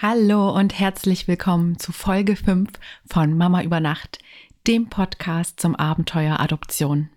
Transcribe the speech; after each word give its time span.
Hallo 0.00 0.54
und 0.54 0.78
herzlich 0.78 1.26
willkommen 1.26 1.76
zu 1.80 1.90
Folge 1.90 2.36
5 2.36 2.70
von 3.10 3.36
Mama 3.36 3.64
über 3.64 3.80
Nacht, 3.80 4.20
dem 4.68 4.88
Podcast 4.88 5.58
zum 5.58 5.74
Abenteuer 5.74 6.38
Adoption. 6.38 7.08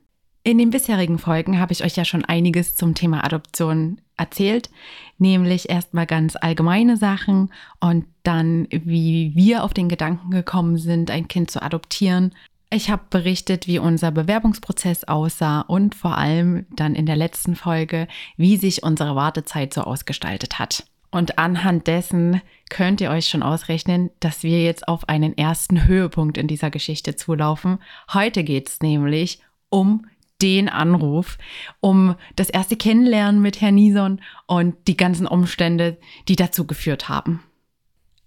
In 0.43 0.57
den 0.57 0.71
bisherigen 0.71 1.19
Folgen 1.19 1.59
habe 1.59 1.73
ich 1.73 1.83
euch 1.83 1.95
ja 1.95 2.05
schon 2.05 2.25
einiges 2.25 2.75
zum 2.75 2.95
Thema 2.95 3.23
Adoption 3.23 4.01
erzählt, 4.17 4.71
nämlich 5.19 5.69
erstmal 5.69 6.07
ganz 6.07 6.35
allgemeine 6.35 6.97
Sachen 6.97 7.53
und 7.79 8.07
dann, 8.23 8.67
wie 8.71 9.33
wir 9.35 9.63
auf 9.63 9.75
den 9.75 9.87
Gedanken 9.87 10.31
gekommen 10.31 10.79
sind, 10.79 11.11
ein 11.11 11.27
Kind 11.27 11.51
zu 11.51 11.61
adoptieren. 11.61 12.33
Ich 12.71 12.89
habe 12.89 13.03
berichtet, 13.11 13.67
wie 13.67 13.77
unser 13.77 14.09
Bewerbungsprozess 14.09 15.03
aussah 15.03 15.61
und 15.61 15.93
vor 15.93 16.17
allem 16.17 16.65
dann 16.75 16.95
in 16.95 17.05
der 17.05 17.15
letzten 17.15 17.55
Folge, 17.55 18.07
wie 18.37 18.57
sich 18.57 18.81
unsere 18.81 19.15
Wartezeit 19.15 19.71
so 19.71 19.81
ausgestaltet 19.81 20.57
hat. 20.57 20.85
Und 21.11 21.37
anhand 21.37 21.87
dessen 21.87 22.41
könnt 22.69 23.01
ihr 23.01 23.11
euch 23.11 23.27
schon 23.27 23.43
ausrechnen, 23.43 24.09
dass 24.21 24.43
wir 24.43 24.63
jetzt 24.63 24.87
auf 24.87 25.09
einen 25.09 25.37
ersten 25.37 25.85
Höhepunkt 25.85 26.37
in 26.37 26.47
dieser 26.47 26.71
Geschichte 26.71 27.17
zulaufen. 27.17 27.79
Heute 28.13 28.45
geht 28.45 28.69
es 28.69 28.79
nämlich 28.79 29.41
um 29.69 30.07
den 30.41 30.69
Anruf, 30.69 31.37
um 31.81 32.15
das 32.35 32.49
erste 32.49 32.77
Kennenlernen 32.77 33.41
mit 33.41 33.61
Herrn 33.61 33.75
Nison 33.75 34.21
und 34.47 34.75
die 34.87 34.97
ganzen 34.97 35.27
Umstände, 35.27 35.97
die 36.27 36.35
dazu 36.35 36.65
geführt 36.65 37.09
haben. 37.09 37.43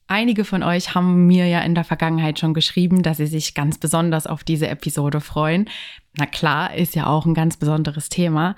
Einige 0.06 0.45
von 0.45 0.62
euch 0.62 0.95
haben 0.95 1.27
mir 1.27 1.47
ja 1.47 1.61
in 1.61 1.75
der 1.75 1.83
Vergangenheit 1.83 2.39
schon 2.39 2.53
geschrieben, 2.53 3.03
dass 3.03 3.16
sie 3.16 3.27
sich 3.27 3.55
ganz 3.55 3.78
besonders 3.78 4.27
auf 4.27 4.45
diese 4.45 4.69
Episode 4.69 5.20
freuen. 5.23 5.69
Na 6.16 6.27
klar, 6.27 6.75
ist 6.75 6.95
ja 6.95 7.06
auch 7.06 7.25
ein 7.25 7.33
ganz 7.33 7.56
besonderes 7.56 8.11
Thema. 8.11 8.55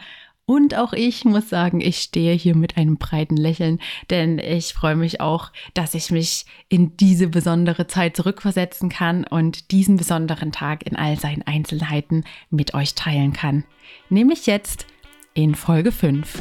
Und 0.48 0.76
auch 0.76 0.92
ich 0.92 1.24
muss 1.24 1.48
sagen, 1.48 1.80
ich 1.80 1.98
stehe 1.98 2.34
hier 2.34 2.54
mit 2.54 2.76
einem 2.76 2.98
breiten 2.98 3.36
Lächeln, 3.36 3.80
denn 4.10 4.38
ich 4.38 4.74
freue 4.74 4.94
mich 4.94 5.20
auch, 5.20 5.50
dass 5.74 5.94
ich 5.94 6.12
mich 6.12 6.46
in 6.68 6.96
diese 6.96 7.26
besondere 7.26 7.88
Zeit 7.88 8.16
zurückversetzen 8.16 8.88
kann 8.88 9.24
und 9.24 9.72
diesen 9.72 9.96
besonderen 9.96 10.52
Tag 10.52 10.86
in 10.86 10.94
all 10.94 11.18
seinen 11.18 11.42
Einzelheiten 11.42 12.22
mit 12.48 12.74
euch 12.74 12.94
teilen 12.94 13.32
kann. 13.32 13.64
Nämlich 14.08 14.46
jetzt 14.46 14.86
in 15.34 15.56
Folge 15.56 15.90
5. 15.90 16.38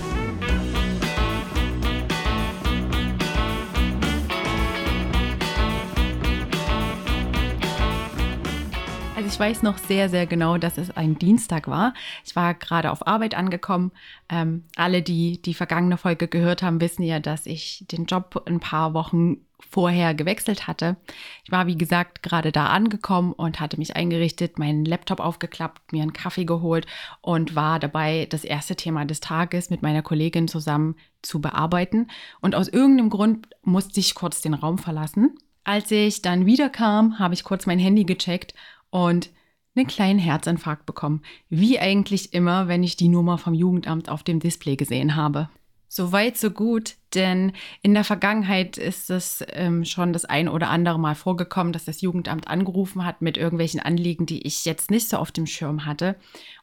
ich 9.35 9.39
weiß 9.39 9.63
noch 9.63 9.77
sehr, 9.77 10.07
sehr 10.07 10.27
genau, 10.27 10.57
dass 10.57 10.77
es 10.77 10.95
ein 10.95 11.19
Dienstag 11.19 11.67
war. 11.67 11.93
Ich 12.23 12.37
war 12.37 12.53
gerade 12.53 12.89
auf 12.89 13.05
Arbeit 13.05 13.35
angekommen. 13.35 13.91
Ähm, 14.29 14.63
alle, 14.77 15.01
die 15.01 15.41
die 15.41 15.53
vergangene 15.53 15.97
Folge 15.97 16.29
gehört 16.29 16.63
haben, 16.63 16.79
wissen 16.79 17.03
ja, 17.03 17.19
dass 17.19 17.45
ich 17.45 17.83
den 17.91 18.05
Job 18.05 18.41
ein 18.47 18.61
paar 18.61 18.93
Wochen 18.93 19.45
vorher 19.59 20.13
gewechselt 20.13 20.67
hatte. 20.67 20.95
Ich 21.43 21.51
war, 21.51 21.67
wie 21.67 21.77
gesagt, 21.77 22.23
gerade 22.23 22.53
da 22.53 22.67
angekommen 22.67 23.33
und 23.33 23.59
hatte 23.59 23.77
mich 23.77 23.97
eingerichtet, 23.97 24.57
meinen 24.57 24.85
Laptop 24.85 25.19
aufgeklappt, 25.19 25.91
mir 25.91 26.03
einen 26.03 26.13
Kaffee 26.13 26.45
geholt 26.45 26.87
und 27.19 27.57
war 27.57 27.79
dabei, 27.79 28.27
das 28.29 28.45
erste 28.45 28.77
Thema 28.77 29.03
des 29.03 29.19
Tages 29.19 29.69
mit 29.69 29.81
meiner 29.81 30.01
Kollegin 30.01 30.47
zusammen 30.47 30.95
zu 31.21 31.41
bearbeiten. 31.41 32.07
Und 32.39 32.55
aus 32.55 32.69
irgendeinem 32.69 33.09
Grund 33.09 33.49
musste 33.63 33.99
ich 33.99 34.15
kurz 34.15 34.39
den 34.39 34.53
Raum 34.53 34.77
verlassen. 34.77 35.37
Als 35.65 35.91
ich 35.91 36.21
dann 36.21 36.45
wiederkam, 36.45 37.19
habe 37.19 37.33
ich 37.33 37.43
kurz 37.43 37.65
mein 37.65 37.79
Handy 37.79 38.05
gecheckt 38.05 38.53
und 38.95 39.29
einen 39.75 39.87
kleinen 39.87 40.19
Herzinfarkt 40.19 40.85
bekommen. 40.85 41.21
Wie 41.49 41.77
eigentlich 41.77 42.33
immer, 42.33 42.69
wenn 42.69 42.81
ich 42.81 42.95
die 42.95 43.09
Nummer 43.09 43.37
vom 43.37 43.53
Jugendamt 43.53 44.07
auf 44.07 44.23
dem 44.23 44.39
Display 44.39 44.77
gesehen 44.77 45.17
habe. 45.17 45.49
So 45.89 46.13
weit, 46.13 46.37
so 46.37 46.49
gut, 46.49 46.95
denn 47.13 47.51
in 47.81 47.93
der 47.93 48.05
Vergangenheit 48.05 48.77
ist 48.77 49.09
es 49.09 49.43
ähm, 49.49 49.83
schon 49.83 50.13
das 50.13 50.23
ein 50.23 50.47
oder 50.47 50.69
andere 50.69 50.97
Mal 50.97 51.13
vorgekommen, 51.13 51.73
dass 51.73 51.83
das 51.83 51.99
Jugendamt 51.99 52.47
angerufen 52.47 53.03
hat 53.03 53.21
mit 53.21 53.35
irgendwelchen 53.35 53.81
Anliegen, 53.81 54.25
die 54.25 54.47
ich 54.47 54.63
jetzt 54.63 54.89
nicht 54.91 55.09
so 55.09 55.17
auf 55.17 55.33
dem 55.33 55.45
Schirm 55.45 55.85
hatte. 55.85 56.15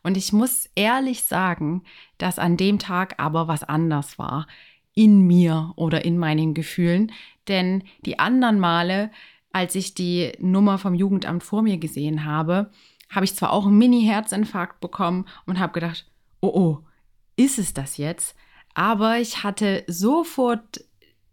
Und 0.03 0.17
ich 0.17 0.33
muss 0.33 0.71
ehrlich 0.75 1.25
sagen, 1.25 1.83
dass 2.17 2.39
an 2.39 2.57
dem 2.57 2.79
Tag 2.79 3.17
aber 3.19 3.47
was 3.47 3.63
anders 3.63 4.19
war. 4.19 4.47
In 4.95 5.27
mir 5.27 5.75
oder 5.77 6.07
in 6.07 6.17
meinen 6.17 6.55
Gefühlen. 6.55 7.13
Denn 7.49 7.85
die 8.07 8.19
anderen 8.19 8.59
Male 8.59 9.11
als 9.53 9.75
ich 9.75 9.95
die 9.95 10.33
Nummer 10.39 10.79
vom 10.79 10.95
Jugendamt 10.95 11.43
vor 11.43 11.63
mir 11.63 11.79
gesehen 11.79 12.25
habe, 12.25 12.71
habe 13.11 13.25
ich 13.25 13.35
zwar 13.35 13.53
auch 13.53 13.67
einen 13.67 13.79
Mini-Herzinfarkt 13.79 14.81
bekommen 14.81 15.27
und 15.47 15.59
habe 15.59 15.73
gedacht, 15.73 16.07
oh 16.41 16.53
oh, 16.55 16.79
ist 17.37 17.59
es 17.59 17.75
das 17.75 17.97
jetzt? 17.99 18.35
Aber 18.75 19.19
ich 19.19 19.43
hatte 19.43 19.85
sofort 19.87 20.85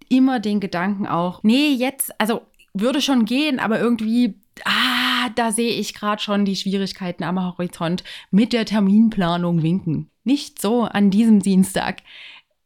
immer 0.09 0.39
den 0.39 0.59
Gedanken 0.59 1.07
auch, 1.07 1.41
nee, 1.43 1.69
jetzt, 1.69 2.19
also 2.19 2.41
würde 2.73 3.01
schon 3.01 3.25
gehen, 3.25 3.59
aber 3.59 3.79
irgendwie, 3.79 4.35
ah, 4.65 5.29
da 5.35 5.51
sehe 5.51 5.71
ich 5.71 5.93
gerade 5.93 6.21
schon 6.21 6.45
die 6.45 6.55
Schwierigkeiten 6.55 7.23
am 7.23 7.41
Horizont 7.41 8.03
mit 8.31 8.51
der 8.53 8.65
Terminplanung 8.65 9.63
winken. 9.63 10.09
Nicht 10.23 10.61
so 10.61 10.83
an 10.83 11.11
diesem 11.11 11.39
Dienstag. 11.39 12.01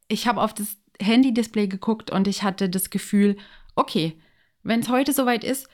Ich 0.08 0.28
habe 0.28 0.42
auf 0.42 0.54
das 0.54 0.78
Handy-Display 1.02 1.68
geguckt 1.68 2.12
und 2.12 2.28
ich 2.28 2.44
hatte 2.44 2.70
das 2.70 2.90
Gefühl, 2.90 3.38
okay, 3.76 4.18
wenn 4.64 4.80
es 4.80 4.90
heute 4.90 5.14
soweit 5.14 5.44
ist, 5.44 5.68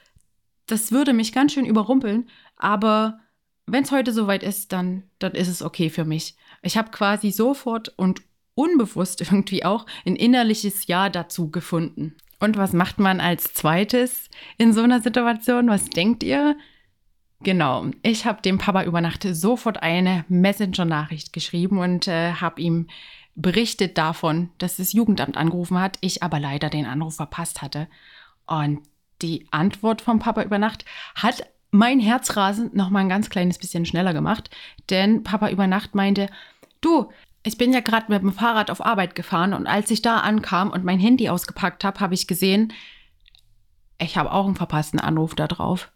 das 0.66 0.92
würde 0.92 1.12
mich 1.12 1.32
ganz 1.32 1.52
schön 1.52 1.66
überrumpeln, 1.66 2.28
aber 2.56 3.20
wenn 3.66 3.84
es 3.84 3.92
heute 3.92 4.12
soweit 4.12 4.42
ist, 4.42 4.72
dann, 4.72 5.04
dann 5.18 5.32
ist 5.32 5.48
es 5.48 5.62
okay 5.62 5.90
für 5.90 6.04
mich. 6.04 6.34
Ich 6.62 6.76
habe 6.76 6.90
quasi 6.90 7.30
sofort 7.30 7.88
und 7.96 8.22
unbewusst 8.54 9.20
irgendwie 9.20 9.64
auch 9.64 9.86
ein 10.04 10.16
innerliches 10.16 10.86
Ja 10.86 11.08
dazu 11.08 11.50
gefunden. 11.50 12.16
Und 12.40 12.56
was 12.56 12.72
macht 12.72 12.98
man 12.98 13.20
als 13.20 13.52
zweites 13.52 14.28
in 14.56 14.72
so 14.72 14.82
einer 14.82 15.00
Situation? 15.00 15.68
Was 15.68 15.90
denkt 15.90 16.22
ihr? 16.22 16.56
Genau, 17.42 17.86
ich 18.02 18.26
habe 18.26 18.42
dem 18.42 18.58
Papa 18.58 18.84
über 18.84 19.00
Nacht 19.00 19.26
sofort 19.30 19.82
eine 19.82 20.24
Messenger-Nachricht 20.28 21.32
geschrieben 21.32 21.78
und 21.78 22.06
äh, 22.06 22.32
habe 22.32 22.60
ihm 22.60 22.86
berichtet 23.34 23.96
davon, 23.96 24.50
dass 24.58 24.76
das 24.76 24.92
Jugendamt 24.92 25.36
angerufen 25.36 25.78
hat, 25.80 25.96
ich 26.02 26.22
aber 26.22 26.38
leider 26.38 26.68
den 26.68 26.84
Anruf 26.84 27.16
verpasst 27.16 27.62
hatte. 27.62 27.88
Und 28.50 28.80
die 29.22 29.46
Antwort 29.52 30.02
vom 30.02 30.18
Papa 30.18 30.42
über 30.42 30.58
Nacht 30.58 30.84
hat 31.14 31.46
mein 31.70 32.00
Herzrasen 32.00 32.70
noch 32.74 32.90
mal 32.90 32.98
ein 32.98 33.08
ganz 33.08 33.30
kleines 33.30 33.58
bisschen 33.58 33.86
schneller 33.86 34.12
gemacht, 34.12 34.50
denn 34.90 35.22
Papa 35.22 35.50
über 35.50 35.68
Nacht 35.68 35.94
meinte, 35.94 36.28
du, 36.80 37.10
ich 37.44 37.56
bin 37.56 37.72
ja 37.72 37.78
gerade 37.78 38.06
mit 38.08 38.22
dem 38.22 38.32
Fahrrad 38.32 38.70
auf 38.70 38.84
Arbeit 38.84 39.14
gefahren 39.14 39.54
und 39.54 39.68
als 39.68 39.90
ich 39.92 40.02
da 40.02 40.18
ankam 40.18 40.70
und 40.70 40.84
mein 40.84 40.98
Handy 40.98 41.28
ausgepackt 41.28 41.84
habe, 41.84 42.00
habe 42.00 42.14
ich 42.14 42.26
gesehen, 42.26 42.72
ich 43.98 44.16
habe 44.16 44.32
auch 44.32 44.46
einen 44.46 44.56
verpassten 44.56 44.98
Anruf 44.98 45.36
da 45.36 45.46
drauf. 45.46 45.92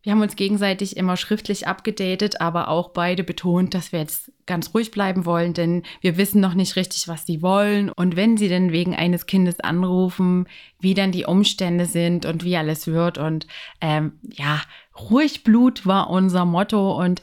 Wir 0.02 0.10
haben 0.10 0.20
uns 0.20 0.34
gegenseitig 0.34 0.96
immer 0.96 1.16
schriftlich 1.16 1.68
abgedatet, 1.68 2.40
aber 2.40 2.68
auch 2.68 2.90
beide 2.90 3.22
betont, 3.22 3.72
dass 3.72 3.92
wir 3.92 4.00
jetzt 4.00 4.32
ganz 4.46 4.74
ruhig 4.74 4.90
bleiben 4.90 5.24
wollen, 5.24 5.54
denn 5.54 5.84
wir 6.00 6.16
wissen 6.16 6.40
noch 6.40 6.54
nicht 6.54 6.74
richtig, 6.74 7.06
was 7.06 7.24
sie 7.24 7.40
wollen. 7.40 7.88
Und 7.88 8.16
wenn 8.16 8.36
sie 8.36 8.48
denn 8.48 8.72
wegen 8.72 8.96
eines 8.96 9.26
Kindes 9.26 9.60
anrufen, 9.60 10.48
wie 10.80 10.94
dann 10.94 11.12
die 11.12 11.24
Umstände 11.24 11.86
sind 11.86 12.26
und 12.26 12.42
wie 12.42 12.56
alles 12.56 12.88
wird. 12.88 13.16
Und 13.16 13.46
ähm, 13.80 14.18
ja, 14.28 14.60
ruhig 14.98 15.44
Blut 15.44 15.86
war 15.86 16.10
unser 16.10 16.44
Motto 16.44 17.00
und 17.00 17.22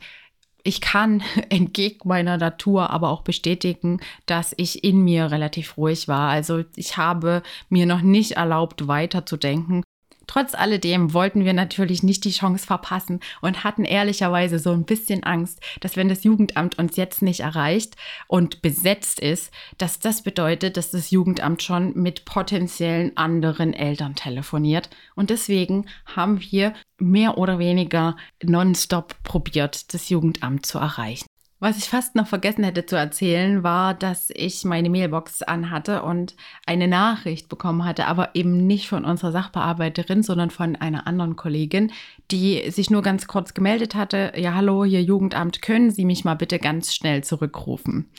ich 0.64 0.80
kann 0.80 1.22
entgegen 1.50 2.08
meiner 2.08 2.38
Natur 2.38 2.92
aber 2.92 3.10
auch 3.10 3.24
bestätigen, 3.24 4.00
dass 4.26 4.54
ich 4.56 4.86
in 4.86 5.04
mir 5.04 5.32
relativ 5.32 5.76
ruhig 5.76 6.08
war. 6.08 6.30
Also 6.30 6.64
ich 6.78 6.96
habe 6.96 7.44
mir 7.68 7.86
noch 7.86 8.02
nicht 8.02 8.34
erlaubt, 8.34 8.88
weiterzudenken 8.88 9.84
Trotz 10.30 10.54
alledem 10.54 11.16
wollten 11.16 11.44
wir 11.44 11.54
natürlich 11.54 12.04
nicht 12.04 12.24
die 12.24 12.30
Chance 12.30 12.68
verpassen 12.68 13.20
und 13.42 13.64
hatten 13.64 13.84
ehrlicherweise 13.84 14.60
so 14.60 14.72
ein 14.72 14.86
bisschen 14.86 15.24
Angst, 15.24 15.60
dass 15.80 15.98
wenn 15.98 16.08
das 16.08 16.24
Jugendamt 16.24 16.78
uns 16.78 16.98
jetzt 16.98 17.24
nicht 17.24 17.40
erreicht 17.40 17.96
und 18.28 18.62
besetzt 18.62 19.20
ist, 19.20 19.52
dass 19.80 19.98
das 19.98 20.22
bedeutet, 20.22 20.78
dass 20.78 20.92
das 20.92 21.10
Jugendamt 21.10 21.64
schon 21.64 21.94
mit 21.96 22.26
potenziellen 22.26 23.18
anderen 23.18 23.74
Eltern 23.74 24.14
telefoniert. 24.14 24.92
Und 25.16 25.32
deswegen 25.32 25.88
haben 26.06 26.40
wir 26.52 26.74
mehr 27.00 27.40
oder 27.40 27.58
weniger 27.58 28.16
nonstop 28.44 29.16
probiert, 29.24 29.96
das 29.96 30.10
Jugendamt 30.10 30.64
zu 30.64 30.78
erreichen. 30.78 31.26
Was 31.62 31.78
ich 31.78 31.90
fast 31.90 32.16
noch 32.16 32.28
vergessen 32.28 32.64
hätte 32.64 32.86
zu 32.86 32.96
erzählen, 32.96 33.64
war, 33.64 33.94
dass 33.94 34.30
ich 34.34 34.64
meine 34.64 34.90
Mailbox 34.90 35.42
anhatte 35.42 36.04
und 36.04 36.36
eine 36.66 36.88
Nachricht 36.88 37.50
bekommen 37.50 37.84
hatte, 37.84 38.06
aber 38.06 38.34
eben 38.34 38.66
nicht 38.66 38.88
von 38.88 39.04
unserer 39.04 39.34
Sachbearbeiterin, 39.34 40.24
sondern 40.24 40.52
von 40.52 40.78
einer 40.78 41.06
anderen 41.06 41.36
Kollegin, 41.36 41.92
die 42.32 42.72
sich 42.72 42.90
nur 42.90 43.02
ganz 43.02 43.28
kurz 43.28 43.54
gemeldet 43.54 43.94
hatte, 43.94 44.32
ja 44.38 44.54
hallo, 44.54 44.86
hier 44.86 45.04
Jugendamt, 45.04 45.62
können 45.62 45.92
Sie 45.92 46.06
mich 46.06 46.24
mal 46.24 46.36
bitte 46.36 46.60
ganz 46.60 46.96
schnell 46.96 47.26
zurückrufen? 47.26 48.10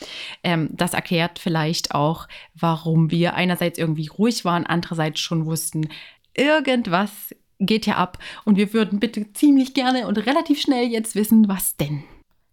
Ähm, 0.44 0.68
das 0.72 0.92
erklärt 0.92 1.38
vielleicht 1.38 1.94
auch, 1.94 2.28
warum 2.54 3.10
wir 3.10 3.34
einerseits 3.34 3.78
irgendwie 3.78 4.08
ruhig 4.08 4.44
waren, 4.44 4.66
andererseits 4.66 5.18
schon 5.18 5.46
wussten, 5.46 5.88
irgendwas 6.34 7.34
geht 7.58 7.86
ja 7.86 7.96
ab 7.96 8.18
und 8.44 8.56
wir 8.56 8.74
würden 8.74 9.00
bitte 9.00 9.32
ziemlich 9.32 9.72
gerne 9.72 10.06
und 10.08 10.18
relativ 10.18 10.60
schnell 10.60 10.88
jetzt 10.88 11.14
wissen, 11.14 11.48
was 11.48 11.78
denn. 11.78 12.04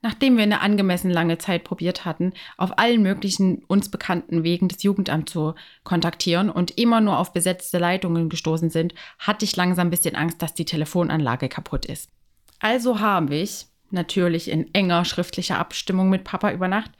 Nachdem 0.01 0.38
wir 0.38 0.44
eine 0.44 0.61
angemessen 0.61 1.09
lange 1.09 1.39
Zeit 1.39 1.63
probiert 1.63 2.05
hatten, 2.05 2.33
auf 2.55 2.77
allen 2.77 3.01
möglichen 3.01 3.63
uns 3.67 3.89
bekannten 3.89 4.44
Wegen 4.44 4.67
das 4.67 4.83
Jugendamt 4.83 5.29
zu 5.29 5.55
kontaktieren 5.83 6.49
und 6.49 6.77
immer 6.77 7.01
nur 7.01 7.17
auf 7.17 7.33
besetzte 7.33 7.79
Leitungen 7.79 8.29
gestoßen 8.29 8.69
sind, 8.69 8.94
hatte 9.17 9.45
ich 9.45 9.55
langsam 9.55 9.88
ein 9.88 9.91
bisschen 9.91 10.15
Angst, 10.15 10.41
dass 10.41 10.53
die 10.53 10.65
Telefonanlage 10.65 11.49
kaputt 11.49 11.85
ist. 11.85 12.11
Also 12.59 12.99
habe 12.99 13.35
ich, 13.35 13.65
natürlich 13.89 14.49
in 14.51 14.73
enger 14.73 15.03
schriftlicher 15.05 15.57
Abstimmung 15.57 16.09
mit 16.09 16.23
Papa 16.23 16.51
über 16.51 16.67
Nacht, 16.67 16.91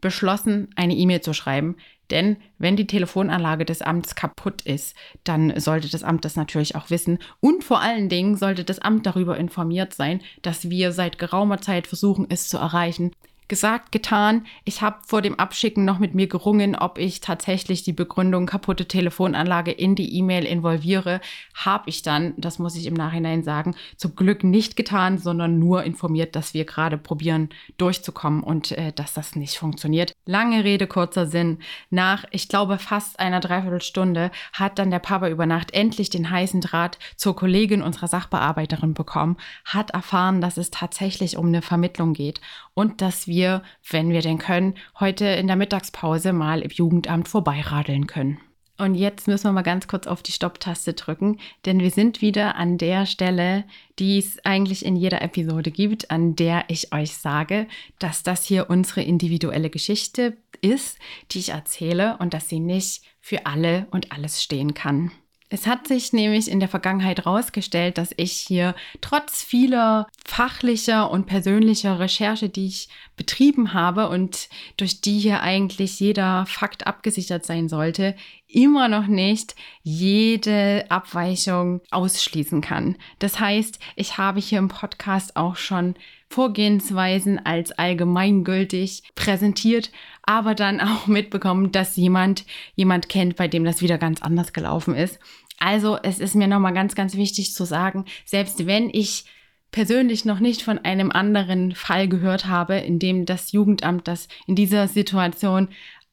beschlossen, 0.00 0.68
eine 0.76 0.94
E-Mail 0.94 1.22
zu 1.22 1.32
schreiben, 1.32 1.76
denn 2.12 2.36
wenn 2.58 2.76
die 2.76 2.86
Telefonanlage 2.86 3.64
des 3.64 3.80
Amts 3.82 4.14
kaputt 4.14 4.62
ist, 4.62 4.94
dann 5.24 5.58
sollte 5.58 5.90
das 5.90 6.04
Amt 6.04 6.24
das 6.24 6.36
natürlich 6.36 6.76
auch 6.76 6.90
wissen. 6.90 7.18
Und 7.40 7.64
vor 7.64 7.80
allen 7.80 8.10
Dingen 8.10 8.36
sollte 8.36 8.64
das 8.64 8.78
Amt 8.78 9.06
darüber 9.06 9.38
informiert 9.38 9.94
sein, 9.94 10.20
dass 10.42 10.68
wir 10.68 10.92
seit 10.92 11.18
geraumer 11.18 11.60
Zeit 11.62 11.86
versuchen, 11.86 12.26
es 12.28 12.48
zu 12.48 12.58
erreichen 12.58 13.12
gesagt, 13.48 13.92
getan. 13.92 14.46
Ich 14.64 14.82
habe 14.82 14.96
vor 15.06 15.22
dem 15.22 15.38
Abschicken 15.38 15.84
noch 15.84 15.98
mit 15.98 16.14
mir 16.14 16.26
gerungen, 16.26 16.74
ob 16.74 16.98
ich 16.98 17.20
tatsächlich 17.20 17.82
die 17.82 17.92
Begründung 17.92 18.46
kaputte 18.46 18.86
Telefonanlage 18.86 19.72
in 19.72 19.94
die 19.94 20.16
E-Mail 20.16 20.44
involviere. 20.44 21.20
Habe 21.54 21.90
ich 21.90 22.02
dann, 22.02 22.34
das 22.36 22.58
muss 22.58 22.76
ich 22.76 22.86
im 22.86 22.94
Nachhinein 22.94 23.42
sagen, 23.42 23.74
zum 23.96 24.16
Glück 24.16 24.44
nicht 24.44 24.76
getan, 24.76 25.18
sondern 25.18 25.58
nur 25.58 25.84
informiert, 25.84 26.34
dass 26.36 26.54
wir 26.54 26.64
gerade 26.64 26.98
probieren 26.98 27.50
durchzukommen 27.78 28.42
und 28.42 28.72
äh, 28.72 28.92
dass 28.92 29.14
das 29.14 29.36
nicht 29.36 29.58
funktioniert. 29.58 30.12
Lange 30.24 30.64
Rede, 30.64 30.86
kurzer 30.86 31.26
Sinn. 31.26 31.58
Nach, 31.90 32.24
ich 32.30 32.48
glaube, 32.48 32.78
fast 32.78 33.20
einer 33.20 33.40
Dreiviertelstunde 33.40 34.30
hat 34.52 34.78
dann 34.78 34.90
der 34.90 34.98
Papa 34.98 35.28
über 35.28 35.46
Nacht 35.46 35.74
endlich 35.74 36.10
den 36.10 36.30
heißen 36.30 36.60
Draht 36.60 36.98
zur 37.16 37.36
Kollegin 37.36 37.82
unserer 37.82 38.08
Sachbearbeiterin 38.08 38.94
bekommen, 38.94 39.36
hat 39.64 39.90
erfahren, 39.90 40.40
dass 40.40 40.56
es 40.56 40.70
tatsächlich 40.70 41.36
um 41.36 41.46
eine 41.46 41.62
Vermittlung 41.62 42.14
geht 42.14 42.40
und 42.74 43.00
dass 43.00 43.26
wir 43.26 43.62
wenn 43.88 44.10
wir 44.10 44.22
denn 44.22 44.38
können, 44.38 44.74
heute 44.98 45.26
in 45.26 45.46
der 45.46 45.56
Mittagspause 45.56 46.32
mal 46.32 46.60
im 46.60 46.70
Jugendamt 46.70 47.28
vorbeiradeln 47.28 48.06
können. 48.06 48.38
Und 48.78 48.94
jetzt 48.94 49.28
müssen 49.28 49.44
wir 49.44 49.52
mal 49.52 49.62
ganz 49.62 49.86
kurz 49.86 50.06
auf 50.06 50.22
die 50.22 50.32
Stopptaste 50.32 50.94
drücken, 50.94 51.38
denn 51.66 51.78
wir 51.80 51.90
sind 51.90 52.20
wieder 52.20 52.56
an 52.56 52.78
der 52.78 53.06
Stelle, 53.06 53.64
die 53.98 54.18
es 54.18 54.44
eigentlich 54.44 54.84
in 54.84 54.96
jeder 54.96 55.22
Episode 55.22 55.70
gibt, 55.70 56.10
an 56.10 56.34
der 56.34 56.64
ich 56.68 56.92
euch 56.92 57.14
sage, 57.14 57.68
dass 57.98 58.22
das 58.22 58.44
hier 58.44 58.70
unsere 58.70 59.02
individuelle 59.02 59.70
Geschichte 59.70 60.36
ist, 60.62 60.98
die 61.30 61.38
ich 61.38 61.50
erzähle 61.50 62.16
und 62.18 62.34
dass 62.34 62.48
sie 62.48 62.60
nicht 62.60 63.04
für 63.20 63.46
alle 63.46 63.86
und 63.90 64.10
alles 64.10 64.42
stehen 64.42 64.74
kann. 64.74 65.12
Es 65.52 65.66
hat 65.66 65.86
sich 65.86 66.14
nämlich 66.14 66.50
in 66.50 66.60
der 66.60 66.68
Vergangenheit 66.70 67.18
herausgestellt, 67.18 67.98
dass 67.98 68.14
ich 68.16 68.32
hier 68.32 68.74
trotz 69.02 69.42
vieler 69.42 70.06
fachlicher 70.24 71.10
und 71.10 71.26
persönlicher 71.26 71.98
Recherche, 71.98 72.48
die 72.48 72.68
ich 72.68 72.88
betrieben 73.18 73.74
habe 73.74 74.08
und 74.08 74.48
durch 74.78 75.02
die 75.02 75.18
hier 75.18 75.42
eigentlich 75.42 76.00
jeder 76.00 76.46
Fakt 76.46 76.86
abgesichert 76.86 77.44
sein 77.44 77.68
sollte, 77.68 78.16
immer 78.48 78.88
noch 78.88 79.06
nicht 79.06 79.54
jede 79.82 80.86
Abweichung 80.88 81.82
ausschließen 81.90 82.62
kann. 82.62 82.96
Das 83.18 83.38
heißt, 83.38 83.78
ich 83.94 84.16
habe 84.16 84.40
hier 84.40 84.58
im 84.58 84.68
Podcast 84.68 85.36
auch 85.36 85.56
schon 85.56 85.96
Vorgehensweisen 86.32 87.44
als 87.44 87.72
allgemeingültig 87.72 89.02
präsentiert, 89.14 89.90
aber 90.22 90.54
dann 90.54 90.80
auch 90.80 91.06
mitbekommen, 91.06 91.72
dass 91.72 91.96
jemand 91.96 92.44
jemand 92.74 93.08
kennt, 93.08 93.36
bei 93.36 93.48
dem 93.48 93.64
das 93.64 93.82
wieder 93.82 93.98
ganz 93.98 94.22
anders 94.22 94.52
gelaufen 94.52 94.94
ist. 94.94 95.18
Also 95.58 95.98
es 96.02 96.18
ist 96.18 96.34
mir 96.34 96.48
nochmal 96.48 96.72
ganz, 96.72 96.94
ganz 96.94 97.14
wichtig 97.16 97.52
zu 97.54 97.64
sagen, 97.64 98.06
selbst 98.24 98.66
wenn 98.66 98.88
ich 98.90 99.26
persönlich 99.70 100.24
noch 100.24 100.40
nicht 100.40 100.62
von 100.62 100.78
einem 100.78 101.10
anderen 101.10 101.74
Fall 101.74 102.08
gehört 102.08 102.46
habe, 102.46 102.76
in 102.76 102.98
dem 102.98 103.26
das 103.26 103.52
Jugendamt 103.52 104.08
das 104.08 104.28
in 104.46 104.54
dieser 104.54 104.88
Situation 104.88 105.68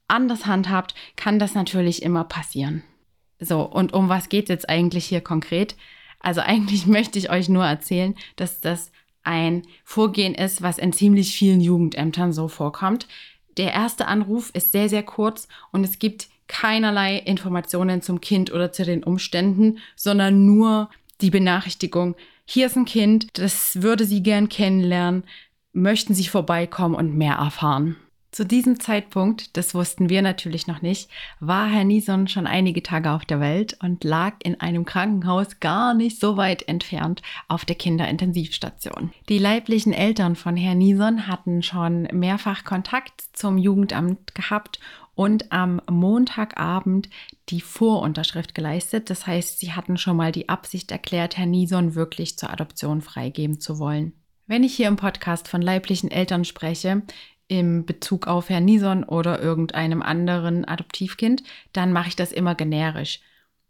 anders 0.07 0.45
handhabt, 0.45 0.95
kann 1.15 1.39
das 1.39 1.56
natürlich 1.56 2.03
immer 2.03 2.25
passieren. 2.25 2.84
So, 3.39 3.62
und 3.62 3.94
um 3.94 4.10
was 4.10 4.29
geht 4.29 4.46
es 4.46 4.50
jetzt 4.50 4.70
eigentlich 4.70 5.05
hier 5.05 5.22
konkret? 5.22 5.75
Also 6.20 6.41
eigentlich 6.41 6.88
möchte 6.88 7.17
ich 7.17 7.29
euch 7.29 7.50
nur 7.50 7.65
erzählen, 7.65 8.15
dass 8.36 8.62
das 8.62 8.91
ein 9.24 9.64
Vorgehen 9.84 10.36
ist, 10.36 10.62
was 10.62 10.78
in 10.78 10.94
ziemlich 10.94 11.36
vielen 11.36 11.62
Jugendämtern 11.62 12.34
so 12.34 12.48
vorkommt. 12.48 13.08
Der 13.58 13.74
erste 13.74 14.08
Anruf 14.08 14.52
ist 14.54 14.72
sehr, 14.72 14.90
sehr 14.90 15.04
kurz 15.04 15.48
und 15.72 15.84
es 15.84 16.00
gibt 16.00 16.28
keinerlei 16.48 17.18
Informationen 17.18 18.02
zum 18.02 18.22
Kind 18.22 18.52
oder 18.52 18.72
zu 18.72 18.84
den 18.84 19.04
Umständen, 19.04 19.80
sondern 19.96 20.46
nur 20.46 20.90
die 21.22 21.30
Benachrichtigung, 21.30 22.16
hier 22.52 22.66
ist 22.66 22.76
ein 22.76 22.86
Kind, 22.86 23.28
das 23.38 23.84
würde 23.84 24.06
Sie 24.06 24.24
gern 24.24 24.50
kennenlernen, 24.50 25.24
möchten 25.72 26.16
Sie 26.16 26.26
vorbeikommen 26.26 26.96
und 26.96 27.16
mehr 27.16 27.36
erfahren. 27.36 27.96
Zu 28.31 28.45
diesem 28.45 28.79
Zeitpunkt, 28.79 29.57
das 29.57 29.74
wussten 29.74 30.09
wir 30.09 30.21
natürlich 30.21 30.67
noch 30.67 30.83
nicht, 30.83 31.09
war 31.39 31.67
Herr 31.67 31.83
Nison 31.83 32.27
schon 32.27 32.45
einige 32.45 32.83
Tage 32.83 33.12
auf 33.12 33.25
der 33.25 33.39
Welt 33.39 33.77
und 33.81 34.03
lag 34.03 34.36
in 34.43 34.62
einem 34.62 34.86
Krankenhaus 34.86 35.59
gar 35.59 35.95
nicht 35.95 36.19
so 36.19 36.38
weit 36.38 36.67
entfernt 36.67 37.24
auf 37.48 37.65
der 37.65 37.75
Kinderintensivstation. 37.75 39.12
Die 39.29 39.39
leiblichen 39.39 39.93
Eltern 39.93 40.36
von 40.36 40.55
Herrn 40.55 40.77
Nison 40.77 41.27
hatten 41.27 41.63
schon 41.63 42.03
mehrfach 42.13 42.63
Kontakt 42.65 43.24
zum 43.33 43.57
Jugendamt 43.57 44.36
gehabt 44.36 44.79
und 45.15 45.51
am 45.51 45.81
Montagabend 45.89 47.09
die 47.50 47.62
Vorunterschrift 47.62 48.53
geleistet. 48.53 49.09
Das 49.09 49.25
heißt, 49.25 49.59
sie 49.59 49.74
hatten 49.74 49.98
schon 49.98 50.15
mal 50.15 50.31
die 50.31 50.50
Absicht 50.50 50.91
erklärt, 50.91 51.36
Herrn 51.36 51.50
Nison 51.50 51.95
wirklich 51.95 52.38
zur 52.38 52.51
Adoption 52.51 53.01
freigeben 53.01 53.59
zu 53.59 53.79
wollen. 53.79 54.13
Wenn 54.45 54.63
ich 54.63 54.75
hier 54.75 54.88
im 54.88 54.95
Podcast 54.95 55.48
von 55.48 55.62
leiblichen 55.62 56.09
Eltern 56.09 56.45
spreche, 56.45 57.01
im 57.50 57.86
Bezug 57.86 58.27
auf 58.27 58.48
Herrn 58.48 58.63
Nison 58.63 59.03
oder 59.03 59.41
irgendeinem 59.41 60.01
anderen 60.01 60.63
Adoptivkind, 60.63 61.44
dann 61.74 61.91
mache 61.91 62.08
ich 62.08 62.15
das 62.15 62.32
immer 62.32 62.56
generisch. 62.56 63.20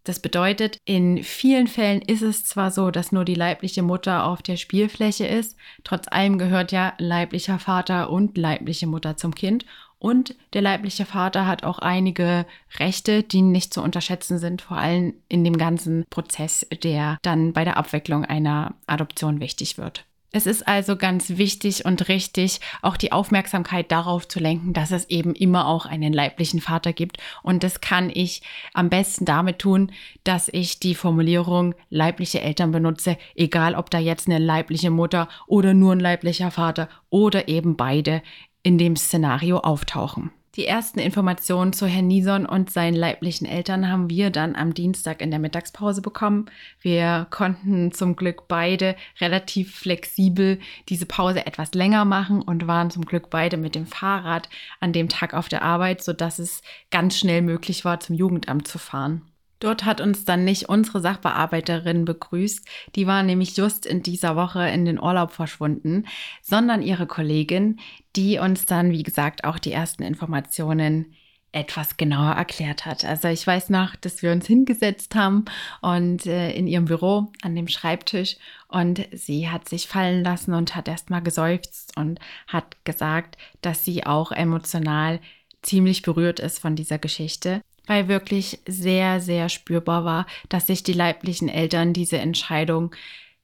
Das 0.04 0.20
bedeutet, 0.20 0.78
in 0.86 1.24
vielen 1.24 1.68
Fällen 1.68 2.02
ist 2.02 2.22
es 2.22 2.46
zwar 2.46 2.72
so, 2.72 2.90
dass 2.90 3.12
nur 3.12 3.26
die 3.26 3.36
leibliche 3.36 3.82
Mutter 3.82 4.26
auf 4.26 4.42
der 4.42 4.56
Spielfläche 4.56 5.28
ist, 5.28 5.58
trotz 5.84 6.08
allem 6.08 6.38
gehört 6.38 6.72
ja 6.72 6.94
leiblicher 6.98 7.60
Vater 7.60 8.10
und 8.10 8.38
leibliche 8.38 8.88
Mutter 8.88 9.18
zum 9.18 9.36
Kind 9.36 9.66
und 10.00 10.36
der 10.54 10.62
leibliche 10.62 11.06
Vater 11.06 11.46
hat 11.46 11.64
auch 11.64 11.80
einige 11.80 12.46
Rechte, 12.80 13.22
die 13.22 13.42
nicht 13.42 13.74
zu 13.74 13.84
unterschätzen 13.84 14.40
sind, 14.40 14.62
vor 14.62 14.78
allem 14.78 15.14
in 15.28 15.44
dem 15.44 15.58
ganzen 15.58 16.06
Prozess, 16.10 16.66
der 16.84 17.20
dann 17.22 17.52
bei 17.52 17.66
der 17.66 17.76
Abwicklung 17.76 18.24
einer 18.24 18.76
Adoption 18.88 19.42
wichtig 19.42 19.78
wird. 19.78 20.06
Es 20.32 20.46
ist 20.46 20.68
also 20.68 20.96
ganz 20.96 21.38
wichtig 21.38 21.86
und 21.86 22.08
richtig, 22.08 22.60
auch 22.84 22.98
die 22.98 23.12
Aufmerksamkeit 23.12 23.92
darauf 23.92 24.28
zu 24.28 24.40
lenken, 24.40 24.74
dass 24.74 24.92
es 24.92 25.10
eben 25.10 25.34
immer 25.34 25.68
auch 25.68 25.88
einen 25.88 26.14
leiblichen 26.14 26.62
Vater 26.62 26.94
gibt. 26.94 27.18
Und 27.42 27.64
das 27.64 27.82
kann 27.82 28.12
ich 28.14 28.44
am 28.76 28.90
besten 28.90 29.26
damit 29.26 29.58
tun, 29.58 29.92
dass 30.24 30.48
ich 30.48 30.80
die 30.80 30.94
Formulierung 30.94 31.74
leibliche 31.90 32.42
Eltern 32.42 32.72
benutze, 32.72 33.18
egal 33.34 33.74
ob 33.74 33.90
da 33.90 33.98
jetzt 33.98 34.28
eine 34.28 34.38
leibliche 34.38 34.92
Mutter 34.92 35.30
oder 35.48 35.74
nur 35.74 35.94
ein 35.94 36.00
leiblicher 36.00 36.52
Vater 36.52 36.90
oder 37.10 37.48
eben 37.48 37.76
beide 37.76 38.22
in 38.62 38.78
dem 38.78 38.96
Szenario 38.96 39.58
auftauchen. 39.58 40.32
Die 40.56 40.66
ersten 40.66 40.98
Informationen 41.00 41.74
zu 41.74 41.86
Herrn 41.86 42.08
Nison 42.08 42.48
und 42.48 42.72
seinen 42.72 42.96
leiblichen 42.96 43.46
Eltern 43.46 43.88
haben 43.88 44.10
wir 44.10 44.32
dann 44.32 44.56
am 44.56 44.74
Dienstag 44.74 45.22
in 45.22 45.30
der 45.30 45.40
Mittagspause 45.40 46.02
bekommen. 46.02 46.50
Wir 46.82 47.28
konnten 47.30 47.92
zum 47.92 48.16
Glück 48.16 48.48
beide 48.48 48.96
relativ 49.22 49.76
flexibel 49.76 50.60
diese 50.90 51.06
Pause 51.06 51.46
etwas 51.46 51.76
länger 51.76 52.04
machen 52.04 52.42
und 52.42 52.66
waren 52.66 52.90
zum 52.90 53.06
Glück 53.06 53.30
beide 53.30 53.58
mit 53.58 53.76
dem 53.76 53.86
Fahrrad 53.86 54.50
an 54.80 54.92
dem 54.92 55.08
Tag 55.08 55.36
auf 55.36 55.50
der 55.50 55.62
Arbeit, 55.62 56.04
sodass 56.04 56.40
es 56.40 56.64
ganz 56.90 57.20
schnell 57.20 57.44
möglich 57.44 57.86
war, 57.86 58.00
zum 58.00 58.16
Jugendamt 58.16 58.68
zu 58.68 58.80
fahren. 58.80 59.22
Dort 59.60 59.84
hat 59.86 60.00
uns 60.02 60.24
dann 60.24 60.46
nicht 60.46 60.70
unsere 60.70 61.02
Sachbearbeiterin 61.02 62.06
begrüßt, 62.06 62.66
die 62.96 63.08
war 63.08 63.24
nämlich 63.24 63.58
just 63.58 63.86
in 63.86 64.02
dieser 64.02 64.36
Woche 64.36 64.68
in 64.70 64.86
den 64.86 65.00
Urlaub 65.00 65.32
verschwunden, 65.32 66.06
sondern 66.42 66.82
ihre 66.82 67.08
Kollegin, 67.08 67.80
die 68.16 68.40
uns 68.40 68.66
dann, 68.66 68.92
wie 68.92 69.04
gesagt, 69.04 69.44
auch 69.44 69.60
die 69.60 69.74
ersten 69.74 70.04
Informationen 70.04 71.14
etwas 71.52 71.98
genauer 71.98 72.34
erklärt 72.34 72.86
hat. 72.86 73.04
Also 73.04 73.28
ich 73.28 73.46
weiß 73.46 73.70
noch, 73.70 73.96
dass 73.96 74.22
wir 74.22 74.32
uns 74.32 74.46
hingesetzt 74.46 75.16
haben 75.16 75.46
und 75.82 76.26
äh, 76.26 76.52
in 76.52 76.68
ihrem 76.68 76.86
Büro 76.86 77.32
an 77.42 77.56
dem 77.56 77.68
Schreibtisch 77.68 78.38
und 78.68 79.08
sie 79.12 79.50
hat 79.50 79.68
sich 79.68 79.88
fallen 79.88 80.24
lassen 80.24 80.54
und 80.54 80.76
hat 80.76 80.88
erstmal 80.88 81.24
geseufzt 81.24 81.98
und 81.98 82.20
hat 82.48 82.78
gesagt, 82.86 83.38
dass 83.62 83.84
sie 83.84 84.06
auch 84.06 84.32
emotional 84.32 85.20
ziemlich 85.64 86.04
berührt 86.04 86.40
ist 86.40 86.60
von 86.60 86.76
dieser 86.76 87.00
Geschichte 87.00 87.62
weil 87.90 88.08
wirklich 88.08 88.60
sehr, 88.68 89.20
sehr 89.20 89.50
spürbar 89.50 90.06
war, 90.06 90.28
dass 90.48 90.68
sich 90.68 90.84
die 90.84 90.94
leiblichen 90.94 91.50
Eltern 91.50 91.92
diese 91.92 92.20
Entscheidung 92.20 92.96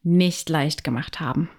nicht 0.03 0.49
leicht 0.49 0.83
gemacht 0.83 1.19
haben. 1.19 1.49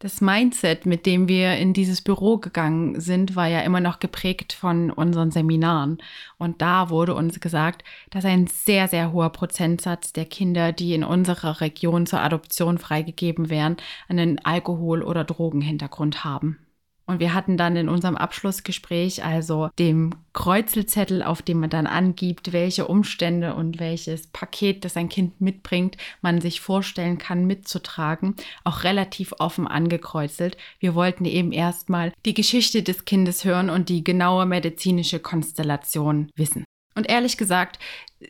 Das 0.00 0.20
Mindset, 0.20 0.84
mit 0.84 1.06
dem 1.06 1.28
wir 1.28 1.56
in 1.56 1.72
dieses 1.72 2.02
Büro 2.02 2.36
gegangen 2.36 3.00
sind, 3.00 3.36
war 3.36 3.46
ja 3.46 3.60
immer 3.60 3.80
noch 3.80 4.00
geprägt 4.00 4.52
von 4.52 4.90
unseren 4.90 5.30
Seminaren. 5.30 5.96
Und 6.36 6.60
da 6.60 6.90
wurde 6.90 7.14
uns 7.14 7.40
gesagt, 7.40 7.82
dass 8.10 8.26
ein 8.26 8.46
sehr, 8.46 8.88
sehr 8.88 9.12
hoher 9.12 9.30
Prozentsatz 9.30 10.12
der 10.12 10.26
Kinder, 10.26 10.72
die 10.72 10.92
in 10.92 11.04
unserer 11.04 11.62
Region 11.62 12.04
zur 12.04 12.20
Adoption 12.20 12.76
freigegeben 12.76 13.48
werden, 13.48 13.78
einen 14.08 14.44
Alkohol- 14.44 15.02
oder 15.02 15.24
Drogenhintergrund 15.24 16.22
haben. 16.22 16.58
Und 17.06 17.20
wir 17.20 17.34
hatten 17.34 17.56
dann 17.56 17.76
in 17.76 17.88
unserem 17.88 18.16
Abschlussgespräch, 18.16 19.24
also 19.24 19.70
dem 19.78 20.10
Kreuzelzettel, 20.32 21.22
auf 21.22 21.40
dem 21.40 21.60
man 21.60 21.70
dann 21.70 21.86
angibt, 21.86 22.52
welche 22.52 22.88
Umstände 22.88 23.54
und 23.54 23.78
welches 23.78 24.26
Paket, 24.26 24.84
das 24.84 24.96
ein 24.96 25.08
Kind 25.08 25.40
mitbringt, 25.40 25.96
man 26.20 26.40
sich 26.40 26.60
vorstellen 26.60 27.18
kann 27.18 27.46
mitzutragen, 27.46 28.34
auch 28.64 28.82
relativ 28.82 29.32
offen 29.38 29.68
angekreuzelt. 29.68 30.56
Wir 30.80 30.96
wollten 30.96 31.24
eben 31.26 31.52
erstmal 31.52 32.12
die 32.24 32.34
Geschichte 32.34 32.82
des 32.82 33.04
Kindes 33.04 33.44
hören 33.44 33.70
und 33.70 33.88
die 33.88 34.02
genaue 34.02 34.44
medizinische 34.44 35.20
Konstellation 35.20 36.28
wissen. 36.34 36.64
Und 36.96 37.08
ehrlich 37.08 37.36
gesagt 37.36 37.78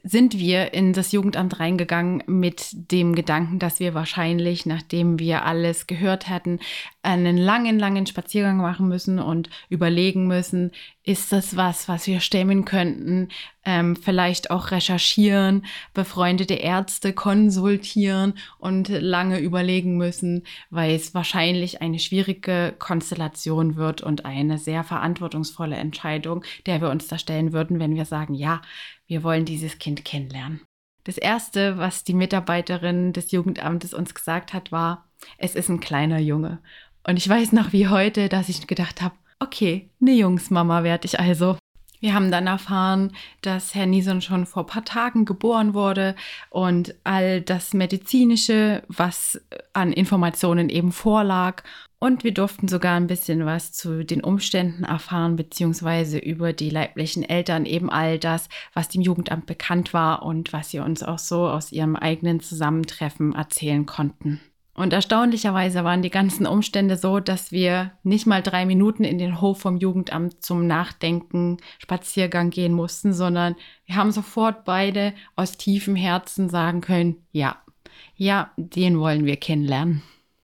sind 0.02 0.36
wir 0.36 0.74
in 0.74 0.92
das 0.92 1.12
Jugendamt 1.12 1.60
reingegangen 1.60 2.22
mit 2.26 2.90
dem 2.90 3.14
Gedanken, 3.14 3.60
dass 3.60 3.78
wir 3.78 3.94
wahrscheinlich, 3.94 4.66
nachdem 4.66 5.20
wir 5.20 5.44
alles 5.44 5.86
gehört 5.86 6.28
hätten, 6.28 6.58
einen 7.02 7.36
langen, 7.36 7.78
langen 7.78 8.06
Spaziergang 8.06 8.56
machen 8.56 8.88
müssen 8.88 9.20
und 9.20 9.48
überlegen 9.68 10.26
müssen, 10.26 10.72
ist 11.04 11.30
das 11.30 11.56
was, 11.56 11.88
was 11.88 12.08
wir 12.08 12.18
stemmen 12.18 12.64
könnten, 12.64 13.28
ähm, 13.64 13.94
vielleicht 13.94 14.50
auch 14.50 14.72
recherchieren, 14.72 15.64
befreundete 15.94 16.54
Ärzte 16.54 17.12
konsultieren 17.12 18.34
und 18.58 18.88
lange 18.88 19.38
überlegen 19.38 19.96
müssen, 19.96 20.42
weil 20.68 20.96
es 20.96 21.14
wahrscheinlich 21.14 21.80
eine 21.80 22.00
schwierige 22.00 22.74
Konstellation 22.76 23.76
wird 23.76 24.02
und 24.02 24.24
eine 24.24 24.58
sehr 24.58 24.82
verantwortungsvolle 24.82 25.76
Entscheidung, 25.76 26.42
der 26.66 26.80
wir 26.80 26.90
uns 26.90 27.06
da 27.06 27.18
stellen 27.18 27.52
würden, 27.52 27.78
wenn 27.78 27.94
wir 27.94 28.04
sagen, 28.04 28.34
ja, 28.34 28.62
wir 29.06 29.22
wollen 29.22 29.44
dieses 29.44 29.78
Kind 29.78 30.04
kennenlernen. 30.04 30.60
Das 31.04 31.18
Erste, 31.18 31.78
was 31.78 32.02
die 32.02 32.14
Mitarbeiterin 32.14 33.12
des 33.12 33.30
Jugendamtes 33.30 33.94
uns 33.94 34.14
gesagt 34.14 34.52
hat, 34.52 34.72
war, 34.72 35.06
es 35.38 35.54
ist 35.54 35.68
ein 35.68 35.80
kleiner 35.80 36.18
Junge. 36.18 36.58
Und 37.06 37.16
ich 37.16 37.28
weiß 37.28 37.52
noch 37.52 37.72
wie 37.72 37.88
heute, 37.88 38.28
dass 38.28 38.48
ich 38.48 38.66
gedacht 38.66 39.00
habe, 39.02 39.14
okay, 39.38 39.88
eine 40.00 40.12
Jungsmama 40.12 40.82
werde 40.82 41.06
ich 41.06 41.20
also. 41.20 41.56
Wir 42.00 42.14
haben 42.14 42.30
dann 42.30 42.46
erfahren, 42.46 43.12
dass 43.40 43.74
Herr 43.74 43.86
Nison 43.86 44.20
schon 44.20 44.46
vor 44.46 44.64
ein 44.64 44.66
paar 44.66 44.84
Tagen 44.84 45.24
geboren 45.24 45.72
wurde 45.72 46.14
und 46.50 46.94
all 47.04 47.40
das 47.40 47.72
Medizinische, 47.72 48.82
was 48.88 49.40
an 49.72 49.92
Informationen 49.92 50.68
eben 50.68 50.92
vorlag 50.92 51.62
und 52.06 52.22
wir 52.22 52.32
durften 52.32 52.68
sogar 52.68 52.96
ein 52.96 53.08
bisschen 53.08 53.44
was 53.46 53.72
zu 53.72 54.04
den 54.04 54.22
Umständen 54.22 54.84
erfahren, 54.84 55.34
beziehungsweise 55.34 56.18
über 56.18 56.52
die 56.52 56.70
leiblichen 56.70 57.24
Eltern, 57.24 57.66
eben 57.66 57.90
all 57.90 58.20
das, 58.20 58.48
was 58.72 58.88
dem 58.88 59.02
Jugendamt 59.02 59.46
bekannt 59.46 59.92
war 59.92 60.22
und 60.22 60.52
was 60.52 60.70
sie 60.70 60.78
uns 60.78 61.02
auch 61.02 61.18
so 61.18 61.48
aus 61.48 61.72
ihrem 61.72 61.96
eigenen 61.96 62.38
Zusammentreffen 62.38 63.34
erzählen 63.34 63.86
konnten. 63.86 64.40
Und 64.72 64.92
erstaunlicherweise 64.92 65.82
waren 65.82 66.02
die 66.02 66.10
ganzen 66.10 66.46
Umstände 66.46 66.96
so, 66.96 67.18
dass 67.18 67.50
wir 67.50 67.92
nicht 68.04 68.26
mal 68.26 68.42
drei 68.42 68.66
Minuten 68.66 69.02
in 69.02 69.18
den 69.18 69.40
Hof 69.40 69.58
vom 69.58 69.76
Jugendamt 69.76 70.44
zum 70.44 70.66
Nachdenken, 70.66 71.56
Spaziergang 71.78 72.50
gehen 72.50 72.74
mussten, 72.74 73.14
sondern 73.14 73.56
wir 73.84 73.96
haben 73.96 74.12
sofort 74.12 74.64
beide 74.64 75.12
aus 75.34 75.56
tiefem 75.56 75.96
Herzen 75.96 76.50
sagen 76.50 76.82
können, 76.82 77.16
ja, 77.32 77.56
ja, 78.14 78.52
den 78.56 79.00
wollen 79.00 79.24
wir 79.24 79.36
kennenlernen. 79.36 80.02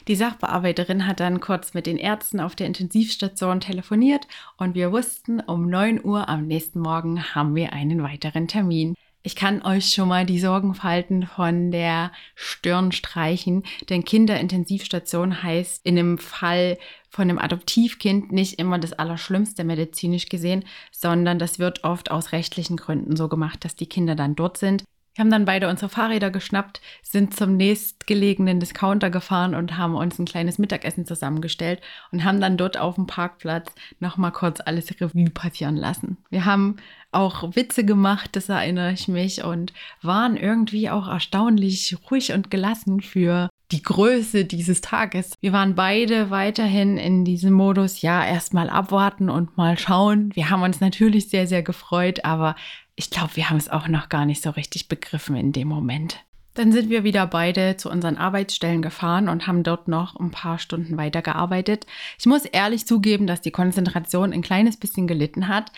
Die 0.09 0.17
Sachbearbeiterin 0.17 1.07
hat 1.07 1.21
dann 1.21 1.39
kurz 1.39 1.75
mit 1.75 1.87
den 1.87 1.97
Ärzten 1.97 2.41
auf 2.41 2.57
der 2.57 2.67
Intensivstation 2.67 3.61
telefoniert 3.61 4.27
und 4.57 4.75
wir 4.75 4.91
wussten, 4.91 5.41
um 5.41 5.69
9 5.69 6.05
Uhr 6.05 6.29
am 6.29 6.47
nächsten 6.47 6.81
Morgen 6.81 7.35
haben 7.35 7.55
wir 7.55 7.73
einen 7.73 8.03
weiteren 8.03 8.49
Termin. 8.49 8.95
Ich 9.25 9.37
kann 9.37 9.63
euch 9.63 9.91
schon 9.91 10.09
mal 10.09 10.27
die 10.27 10.41
Sorgenfalten 10.41 11.27
von 11.29 11.71
der 11.71 12.11
Stirn 12.35 12.91
streichen, 12.91 13.63
denn 13.89 14.05
Kinderintensivstation 14.05 15.45
heißt 15.45 15.87
in 15.87 15.95
dem 15.95 16.19
Fall 16.19 16.77
von 17.09 17.31
einem 17.31 17.39
Adoptivkind 17.39 18.33
nicht 18.33 18.59
immer 18.59 18.81
das 18.81 18.95
Allerschlimmste 18.95 19.63
medizinisch 19.63 20.29
gesehen, 20.29 20.65
sondern 20.91 21.39
das 21.39 21.61
wird 21.61 21.85
oft 21.85 22.11
aus 22.11 22.33
rechtlichen 22.33 22.77
Gründen 22.77 23.15
so 23.15 23.29
gemacht, 23.29 23.65
dass 23.65 23.77
die 23.77 23.87
Kinder 23.87 24.17
dann 24.17 24.35
dort 24.35 24.59
sind, 24.59 24.83
wir 25.15 25.23
haben 25.23 25.31
dann 25.31 25.45
beide 25.45 25.69
unsere 25.69 25.91
Fahrräder 25.91 26.31
geschnappt, 26.31 26.81
sind 27.03 27.37
zum 27.37 27.57
nächstgelegenen 27.57 28.61
Discounter 28.61 29.11
gefahren 29.11 29.55
und 29.55 29.77
haben 29.77 29.95
uns 29.95 30.19
ein 30.19 30.25
kleines 30.25 30.59
Mittagessen 30.59 31.05
zusammengestellt 31.05 31.81
und 32.13 32.25
haben 32.25 32.41
dann 32.41 32.57
dort 32.57 32.79
auf 32.79 32.95
dem 32.95 33.07
Parkplatz 33.07 33.71
nochmal 34.01 34.33
kurz 34.33 34.61
alles 34.61 34.91
Revue 35.01 35.31
passieren 35.31 35.77
lassen. 35.77 36.17
Wir 36.31 36.47
haben 36.47 36.77
auch 37.11 37.55
Witze 37.55 37.85
gemacht, 37.85 38.31
das 38.33 38.49
erinnere 38.49 38.93
ich 38.93 39.07
mich, 39.07 39.45
und 39.45 39.75
waren 40.01 40.37
irgendwie 40.37 40.89
auch 40.89 41.09
erstaunlich 41.09 41.95
ruhig 42.11 42.33
und 42.33 42.51
gelassen 42.51 43.03
für 43.03 43.51
die 43.73 43.83
Größe 43.83 44.45
dieses 44.45 44.83
Tages. 44.83 45.33
Wir 45.41 45.53
waren 45.53 45.75
beide 45.75 46.31
weiterhin 46.31 46.99
in 46.99 47.25
diesem 47.25 47.53
Modus, 47.53 48.03
ja, 48.03 48.25
erstmal 48.25 48.69
abwarten 48.69 49.31
und 49.31 49.57
mal 49.57 49.79
schauen. 49.79 50.31
Wir 50.35 50.51
haben 50.51 50.63
uns 50.63 50.81
natürlich 50.81 51.31
sehr, 51.31 51.47
sehr 51.47 51.63
gefreut, 51.63 52.25
aber 52.25 52.55
ich 52.97 53.11
glaube, 53.11 53.37
wir 53.37 53.51
haben 53.51 53.57
es 53.57 53.69
auch 53.69 53.89
noch 53.89 54.09
gar 54.09 54.27
nicht 54.27 54.43
so 54.43 54.51
richtig 54.51 54.89
begriffen 54.89 55.37
in 55.37 55.53
dem 55.53 55.69
Moment. 55.69 56.25
Dann 56.55 56.71
sind 56.71 56.91
wir 56.91 57.03
wieder 57.03 57.27
beide 57.27 57.79
zu 57.79 57.91
unseren 57.91 58.19
Arbeitsstellen 58.19 58.83
gefahren 58.83 59.31
und 59.31 59.47
haben 59.47 59.63
dort 59.63 59.89
noch 59.89 60.17
ein 60.17 60.31
paar 60.31 60.59
Stunden 60.59 60.99
weitergearbeitet. 60.99 61.87
Ich 62.19 62.27
muss 62.27 62.45
ehrlich 62.45 62.87
zugeben, 62.87 63.27
dass 63.27 63.41
die 63.41 63.51
Konzentration 63.51 64.35
ein 64.35 64.43
kleines 64.43 64.77
bisschen 64.77 65.07
gelitten 65.07 65.49
hat. 65.49 65.73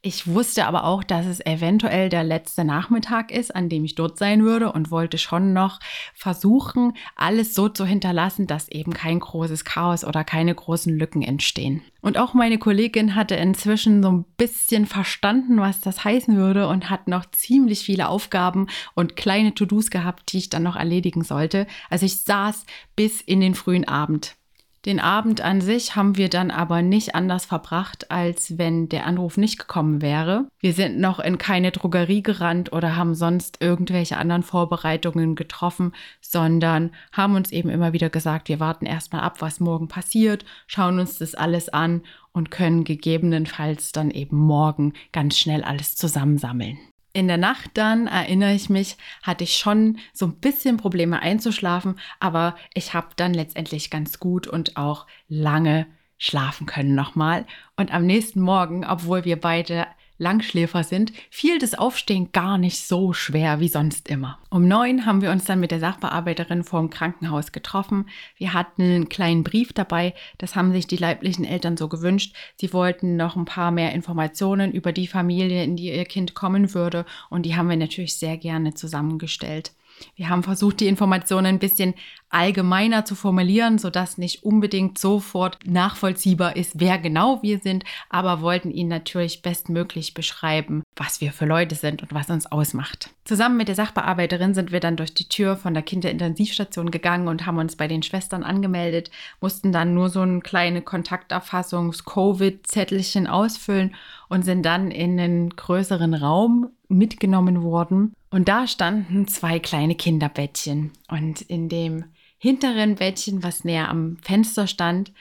Ich 0.00 0.28
wusste 0.28 0.66
aber 0.66 0.84
auch, 0.84 1.02
dass 1.02 1.26
es 1.26 1.44
eventuell 1.44 2.08
der 2.08 2.22
letzte 2.22 2.64
Nachmittag 2.64 3.32
ist, 3.32 3.56
an 3.56 3.68
dem 3.68 3.84
ich 3.84 3.96
dort 3.96 4.16
sein 4.16 4.44
würde 4.44 4.70
und 4.70 4.92
wollte 4.92 5.18
schon 5.18 5.52
noch 5.52 5.80
versuchen, 6.14 6.92
alles 7.16 7.52
so 7.52 7.68
zu 7.68 7.84
hinterlassen, 7.84 8.46
dass 8.46 8.68
eben 8.68 8.92
kein 8.92 9.18
großes 9.18 9.64
Chaos 9.64 10.04
oder 10.04 10.22
keine 10.22 10.54
großen 10.54 10.96
Lücken 10.96 11.22
entstehen. 11.22 11.82
Und 12.00 12.16
auch 12.16 12.32
meine 12.32 12.58
Kollegin 12.58 13.16
hatte 13.16 13.34
inzwischen 13.34 14.00
so 14.00 14.12
ein 14.12 14.24
bisschen 14.36 14.86
verstanden, 14.86 15.58
was 15.58 15.80
das 15.80 16.04
heißen 16.04 16.36
würde 16.36 16.68
und 16.68 16.90
hat 16.90 17.08
noch 17.08 17.28
ziemlich 17.32 17.80
viele 17.80 18.08
Aufgaben 18.08 18.68
und 18.94 19.16
kleine 19.16 19.52
To-Dos 19.52 19.90
gehabt, 19.90 20.32
die 20.32 20.38
ich 20.38 20.48
dann 20.48 20.62
noch 20.62 20.76
erledigen 20.76 21.24
sollte. 21.24 21.66
Also 21.90 22.06
ich 22.06 22.22
saß 22.22 22.66
bis 22.94 23.20
in 23.20 23.40
den 23.40 23.56
frühen 23.56 23.88
Abend 23.88 24.36
Den 24.84 25.00
Abend 25.00 25.40
an 25.40 25.60
sich 25.60 25.96
haben 25.96 26.16
wir 26.16 26.28
dann 26.28 26.50
aber 26.50 26.82
nicht 26.82 27.14
anders 27.14 27.44
verbracht, 27.44 28.10
als 28.10 28.58
wenn 28.58 28.88
der 28.88 29.06
Anruf 29.06 29.36
nicht 29.36 29.58
gekommen 29.58 30.00
wäre. 30.02 30.46
Wir 30.60 30.72
sind 30.72 30.98
noch 31.00 31.18
in 31.18 31.36
keine 31.36 31.72
Drogerie 31.72 32.22
gerannt 32.22 32.72
oder 32.72 32.94
haben 32.94 33.14
sonst 33.14 33.60
irgendwelche 33.60 34.16
anderen 34.16 34.44
Vorbereitungen 34.44 35.34
getroffen, 35.34 35.92
sondern 36.20 36.92
haben 37.12 37.34
uns 37.34 37.50
eben 37.50 37.70
immer 37.70 37.92
wieder 37.92 38.08
gesagt, 38.08 38.48
wir 38.48 38.60
warten 38.60 38.86
erstmal 38.86 39.22
ab, 39.22 39.40
was 39.40 39.60
morgen 39.60 39.88
passiert, 39.88 40.44
schauen 40.66 41.00
uns 41.00 41.18
das 41.18 41.34
alles 41.34 41.68
an 41.68 42.02
und 42.32 42.50
können 42.50 42.84
gegebenenfalls 42.84 43.90
dann 43.90 44.10
eben 44.12 44.36
morgen 44.36 44.92
ganz 45.12 45.38
schnell 45.38 45.64
alles 45.64 45.96
zusammensammeln. 45.96 46.78
In 47.12 47.26
der 47.26 47.38
Nacht 47.38 47.70
dann, 47.74 48.06
erinnere 48.06 48.52
ich 48.52 48.68
mich, 48.68 48.96
hatte 49.22 49.44
ich 49.44 49.56
schon 49.56 49.98
so 50.12 50.26
ein 50.26 50.36
bisschen 50.36 50.76
Probleme 50.76 51.20
einzuschlafen, 51.20 51.98
aber 52.20 52.56
ich 52.74 52.94
habe 52.94 53.08
dann 53.16 53.34
letztendlich 53.34 53.90
ganz 53.90 54.18
gut 54.18 54.46
und 54.46 54.76
auch 54.76 55.06
lange 55.28 55.86
schlafen 56.18 56.66
können 56.66 56.94
nochmal. 56.94 57.46
Und 57.76 57.92
am 57.92 58.04
nächsten 58.04 58.40
Morgen, 58.40 58.84
obwohl 58.84 59.24
wir 59.24 59.40
beide 59.40 59.86
Langschläfer 60.18 60.84
sind, 60.84 61.12
fiel 61.30 61.58
das 61.58 61.74
Aufstehen 61.74 62.30
gar 62.32 62.58
nicht 62.58 62.86
so 62.86 63.12
schwer 63.12 63.60
wie 63.60 63.68
sonst 63.68 64.08
immer. 64.08 64.38
Um 64.50 64.66
neun 64.66 65.06
haben 65.06 65.22
wir 65.22 65.30
uns 65.30 65.44
dann 65.44 65.60
mit 65.60 65.70
der 65.70 65.80
Sachbearbeiterin 65.80 66.64
vorm 66.64 66.90
Krankenhaus 66.90 67.52
getroffen. 67.52 68.06
Wir 68.36 68.52
hatten 68.52 68.82
einen 68.82 69.08
kleinen 69.08 69.44
Brief 69.44 69.72
dabei, 69.72 70.14
das 70.38 70.56
haben 70.56 70.72
sich 70.72 70.86
die 70.86 70.96
leiblichen 70.96 71.44
Eltern 71.44 71.76
so 71.76 71.88
gewünscht. 71.88 72.34
Sie 72.56 72.72
wollten 72.72 73.16
noch 73.16 73.36
ein 73.36 73.44
paar 73.44 73.70
mehr 73.70 73.92
Informationen 73.92 74.72
über 74.72 74.92
die 74.92 75.06
Familie, 75.06 75.62
in 75.64 75.76
die 75.76 75.92
ihr 75.94 76.04
Kind 76.04 76.34
kommen 76.34 76.74
würde 76.74 77.06
und 77.30 77.46
die 77.46 77.56
haben 77.56 77.68
wir 77.70 77.76
natürlich 77.76 78.16
sehr 78.18 78.36
gerne 78.36 78.74
zusammengestellt. 78.74 79.72
Wir 80.16 80.28
haben 80.28 80.42
versucht, 80.42 80.80
die 80.80 80.88
Informationen 80.88 81.46
ein 81.46 81.58
bisschen 81.58 81.94
allgemeiner 82.30 83.04
zu 83.04 83.14
formulieren, 83.14 83.76
sodass 83.78 84.18
nicht 84.18 84.42
unbedingt 84.42 84.98
sofort 84.98 85.58
nachvollziehbar 85.64 86.56
ist, 86.56 86.80
wer 86.80 86.98
genau 86.98 87.40
wir 87.42 87.58
sind, 87.58 87.84
aber 88.10 88.42
wollten 88.42 88.70
Ihnen 88.70 88.90
natürlich 88.90 89.42
bestmöglich 89.42 90.14
beschreiben, 90.14 90.84
was 90.96 91.20
wir 91.20 91.32
für 91.32 91.46
Leute 91.46 91.74
sind 91.74 92.02
und 92.02 92.12
was 92.12 92.30
uns 92.30 92.46
ausmacht. 92.46 93.10
Zusammen 93.24 93.56
mit 93.56 93.66
der 93.68 93.74
Sachbearbeiterin 93.74 94.54
sind 94.54 94.70
wir 94.72 94.80
dann 94.80 94.96
durch 94.96 95.12
die 95.14 95.28
Tür 95.28 95.56
von 95.56 95.74
der 95.74 95.82
Kinderintensivstation 95.82 96.90
gegangen 96.90 97.28
und 97.28 97.44
haben 97.46 97.58
uns 97.58 97.76
bei 97.76 97.86
den 97.86 98.02
Schwestern 98.02 98.42
angemeldet, 98.42 99.10
mussten 99.40 99.70
dann 99.72 99.94
nur 99.94 100.08
so 100.08 100.22
ein 100.22 100.42
kleine 100.42 100.80
Kontakterfassungs-Covid-Zettelchen 100.82 103.26
ausfüllen 103.26 103.94
und 104.28 104.44
sind 104.44 104.64
dann 104.64 104.90
in 104.90 105.20
einen 105.20 105.50
größeren 105.50 106.14
Raum 106.14 106.70
mitgenommen 106.88 107.62
worden. 107.62 108.14
Und 108.30 108.48
da 108.48 108.66
standen 108.66 109.26
zwei 109.26 109.58
kleine 109.58 109.94
Kinderbettchen. 109.94 110.92
Und 111.08 111.40
in 111.42 111.68
dem 111.68 112.04
hinteren 112.38 112.96
Bettchen, 112.96 113.42
was 113.42 113.64
näher 113.64 113.88
am 113.88 114.18
Fenster 114.22 114.66
stand, 114.66 115.12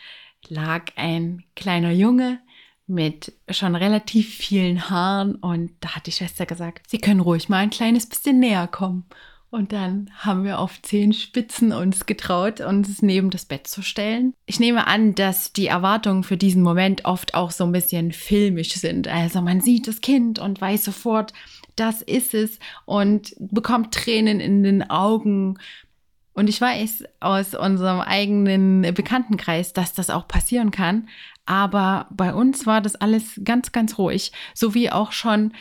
lag 0.48 0.92
ein 0.96 1.44
kleiner 1.56 1.92
Junge 1.92 2.40
mit 2.86 3.34
schon 3.50 3.76
relativ 3.76 4.34
vielen 4.34 4.90
Haaren 4.90 5.36
und 5.36 5.72
da 5.82 5.96
hat 5.96 6.08
die 6.08 6.14
Schwester 6.14 6.46
gesagt, 6.46 6.90
sie 6.90 7.00
können 7.00 7.20
ruhig 7.20 7.50
mal 7.50 7.58
ein 7.58 7.70
kleines 7.70 8.06
bisschen 8.06 8.40
näher 8.40 8.68
kommen. 8.68 9.06
Und 9.50 9.72
dann 9.72 10.10
haben 10.18 10.44
wir 10.44 10.60
auf 10.60 10.82
zehn 10.82 11.14
Spitzen 11.14 11.72
uns 11.72 12.06
getraut, 12.06 12.60
uns 12.60 13.02
neben 13.02 13.30
das 13.30 13.46
Bett 13.46 13.66
zu 13.68 13.82
stellen. 13.82 14.34
Ich 14.46 14.60
nehme 14.60 14.88
an, 14.88 15.16
dass 15.16 15.54
die 15.54 15.68
Erwartungen 15.68 16.24
für 16.24 16.36
diesen 16.36 16.62
Moment 16.62 17.06
oft 17.06 17.34
auch 17.34 17.52
so 17.52 17.64
ein 17.64 17.72
bisschen 17.72 18.12
filmisch 18.12 18.74
sind. 18.74 19.08
Also 19.08 19.42
man 19.42 19.62
sieht 19.62 19.88
das 19.88 20.02
Kind 20.02 20.38
und 20.38 20.60
weiß 20.60 20.84
sofort, 20.84 21.32
das 21.78 22.02
ist 22.02 22.34
es 22.34 22.60
und 22.86 23.34
bekommt 23.40 23.94
Tränen 23.94 24.40
in 24.40 24.64
den 24.64 24.90
Augen, 24.90 25.58
und 26.38 26.50
ich 26.50 26.62
weiß 26.62 27.04
aus 27.20 27.56
unserem 27.56 28.00
eigenen 28.00 28.94
Bekanntenkreis, 28.94 29.74
dass 29.74 29.94
das 29.94 30.12
auch 30.12 30.28
passieren 30.28 30.70
kann. 30.70 31.10
Aber 31.48 32.06
bei 32.12 32.32
uns 32.32 32.68
war 32.68 32.80
das 32.80 32.94
alles 32.96 33.42
ganz, 33.44 33.72
ganz 33.72 33.98
ruhig. 33.98 34.32
So 34.54 34.76
wie 34.76 34.92
auch 34.92 35.14
schon 35.14 35.54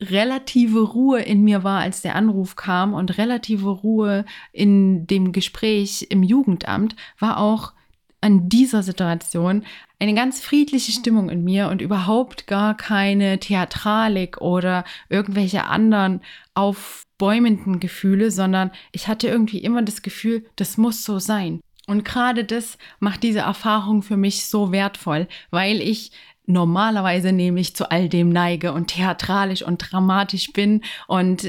relative 0.00 0.80
Ruhe 0.80 1.20
in 1.20 1.44
mir 1.44 1.62
war, 1.62 1.80
als 1.80 2.00
der 2.00 2.14
Anruf 2.14 2.56
kam 2.56 2.94
und 2.94 3.18
relative 3.18 3.68
Ruhe 3.68 4.24
in 4.50 5.06
dem 5.06 5.32
Gespräch 5.32 6.06
im 6.08 6.22
Jugendamt, 6.22 6.96
war 7.18 7.36
auch 7.36 7.74
an 8.22 8.48
dieser 8.48 8.82
Situation 8.82 9.66
eine 10.04 10.14
ganz 10.14 10.40
friedliche 10.40 10.92
Stimmung 10.92 11.30
in 11.30 11.44
mir 11.44 11.68
und 11.68 11.80
überhaupt 11.80 12.46
gar 12.46 12.76
keine 12.76 13.38
Theatralik 13.38 14.38
oder 14.38 14.84
irgendwelche 15.08 15.64
anderen 15.64 16.20
aufbäumenden 16.52 17.80
Gefühle, 17.80 18.30
sondern 18.30 18.70
ich 18.92 19.08
hatte 19.08 19.28
irgendwie 19.28 19.58
immer 19.58 19.82
das 19.82 20.02
Gefühl, 20.02 20.44
das 20.56 20.76
muss 20.76 21.04
so 21.04 21.18
sein. 21.18 21.60
Und 21.86 22.04
gerade 22.04 22.44
das 22.44 22.76
macht 23.00 23.22
diese 23.22 23.40
Erfahrung 23.40 24.02
für 24.02 24.18
mich 24.18 24.46
so 24.46 24.72
wertvoll, 24.72 25.26
weil 25.50 25.80
ich 25.80 26.12
normalerweise 26.46 27.32
nämlich 27.32 27.74
zu 27.74 27.90
all 27.90 28.10
dem 28.10 28.28
neige 28.28 28.74
und 28.74 28.88
theatralisch 28.88 29.62
und 29.62 29.78
dramatisch 29.78 30.52
bin 30.52 30.82
und 31.06 31.46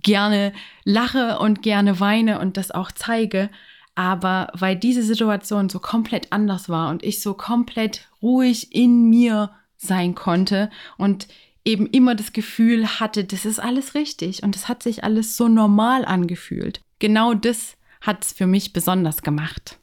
gerne 0.00 0.52
lache 0.84 1.40
und 1.40 1.62
gerne 1.62 1.98
weine 1.98 2.38
und 2.38 2.56
das 2.56 2.70
auch 2.70 2.92
zeige. 2.92 3.50
Aber 3.96 4.48
weil 4.52 4.76
diese 4.76 5.02
Situation 5.02 5.68
so 5.68 5.80
komplett 5.80 6.32
anders 6.32 6.68
war 6.68 6.90
und 6.90 7.02
ich 7.02 7.20
so 7.20 7.34
komplett 7.34 8.08
ruhig 8.22 8.72
in 8.72 9.08
mir 9.08 9.50
sein 9.78 10.14
konnte 10.14 10.70
und 10.96 11.26
eben 11.64 11.86
immer 11.86 12.14
das 12.14 12.32
Gefühl 12.32 12.86
hatte, 13.00 13.24
das 13.24 13.44
ist 13.44 13.58
alles 13.58 13.94
richtig 13.94 14.42
und 14.42 14.54
es 14.54 14.68
hat 14.68 14.82
sich 14.82 15.02
alles 15.02 15.36
so 15.36 15.48
normal 15.48 16.04
angefühlt. 16.04 16.80
Genau 16.98 17.34
das 17.34 17.76
hat 18.00 18.24
es 18.24 18.32
für 18.32 18.46
mich 18.46 18.72
besonders 18.72 19.22
gemacht. 19.22 19.78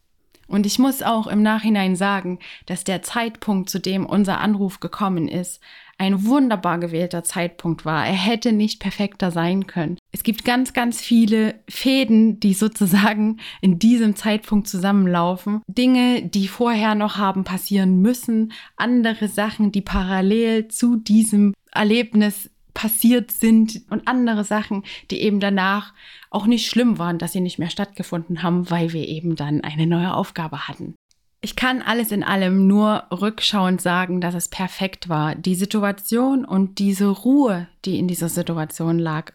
Und 0.54 0.68
ich 0.68 0.78
muss 0.78 1.02
auch 1.02 1.26
im 1.26 1.42
Nachhinein 1.42 1.96
sagen, 1.96 2.38
dass 2.68 2.84
der 2.84 3.02
Zeitpunkt, 3.02 3.72
zu 3.72 3.80
dem 3.80 4.06
unser 4.06 4.40
Anruf 4.40 4.80
gekommen 4.80 5.28
ist, 5.28 5.60
ein 5.98 6.28
wunderbar 6.28 6.78
gewählter 6.78 7.24
Zeitpunkt 7.24 7.86
war. 7.86 8.06
Er 8.06 8.14
hätte 8.14 8.52
nicht 8.52 8.80
perfekter 8.80 9.32
sein 9.32 9.66
können. 9.66 9.98
Es 10.12 10.22
gibt 10.22 10.46
ganz, 10.46 10.74
ganz 10.74 11.02
viele 11.02 11.56
Fäden, 11.68 12.40
die 12.40 12.54
sozusagen 12.54 13.40
in 13.62 13.80
diesem 13.80 14.16
Zeitpunkt 14.16 14.68
zusammenlaufen. 14.68 15.64
Dinge, 15.66 16.22
die 16.22 16.48
vorher 16.48 16.94
noch 16.94 17.18
haben 17.18 17.44
passieren 17.46 18.04
müssen, 18.04 18.52
andere 18.76 19.30
Sachen, 19.30 19.72
die 19.72 19.82
parallel 19.82 20.68
zu 20.68 20.98
diesem 20.98 21.56
Erlebnis 21.72 22.52
passiert 22.74 23.32
sind 23.32 23.82
und 23.90 24.08
andere 24.08 24.44
Sachen, 24.44 24.84
die 25.12 25.22
eben 25.22 25.40
danach 25.40 25.94
auch 26.30 26.46
nicht 26.46 26.70
schlimm 26.70 26.98
waren, 26.98 27.20
dass 27.20 27.34
sie 27.34 27.42
nicht 27.42 27.60
mehr 27.60 27.70
stattgefunden 27.70 28.44
haben, 28.44 28.70
weil 28.70 28.94
wir 28.94 29.08
eben 29.08 29.36
dann 29.36 29.62
eine 29.62 29.88
neue 29.88 30.14
Aufgabe 30.14 30.68
hatten. 30.68 30.96
Ich 31.42 31.56
kann 31.58 31.82
alles 31.82 32.12
in 32.12 32.24
allem 32.24 32.68
nur 32.68 33.04
rückschauend 33.12 33.82
sagen, 33.82 34.22
dass 34.22 34.34
es 34.34 34.48
perfekt 34.48 35.10
war. 35.10 35.36
Die 35.36 35.56
Situation 35.56 36.46
und 36.46 36.80
diese 36.80 37.08
Ruhe, 37.08 37.68
die 37.84 38.00
in 38.00 38.08
dieser 38.08 38.30
Situation 38.30 38.98
lag 38.98 39.34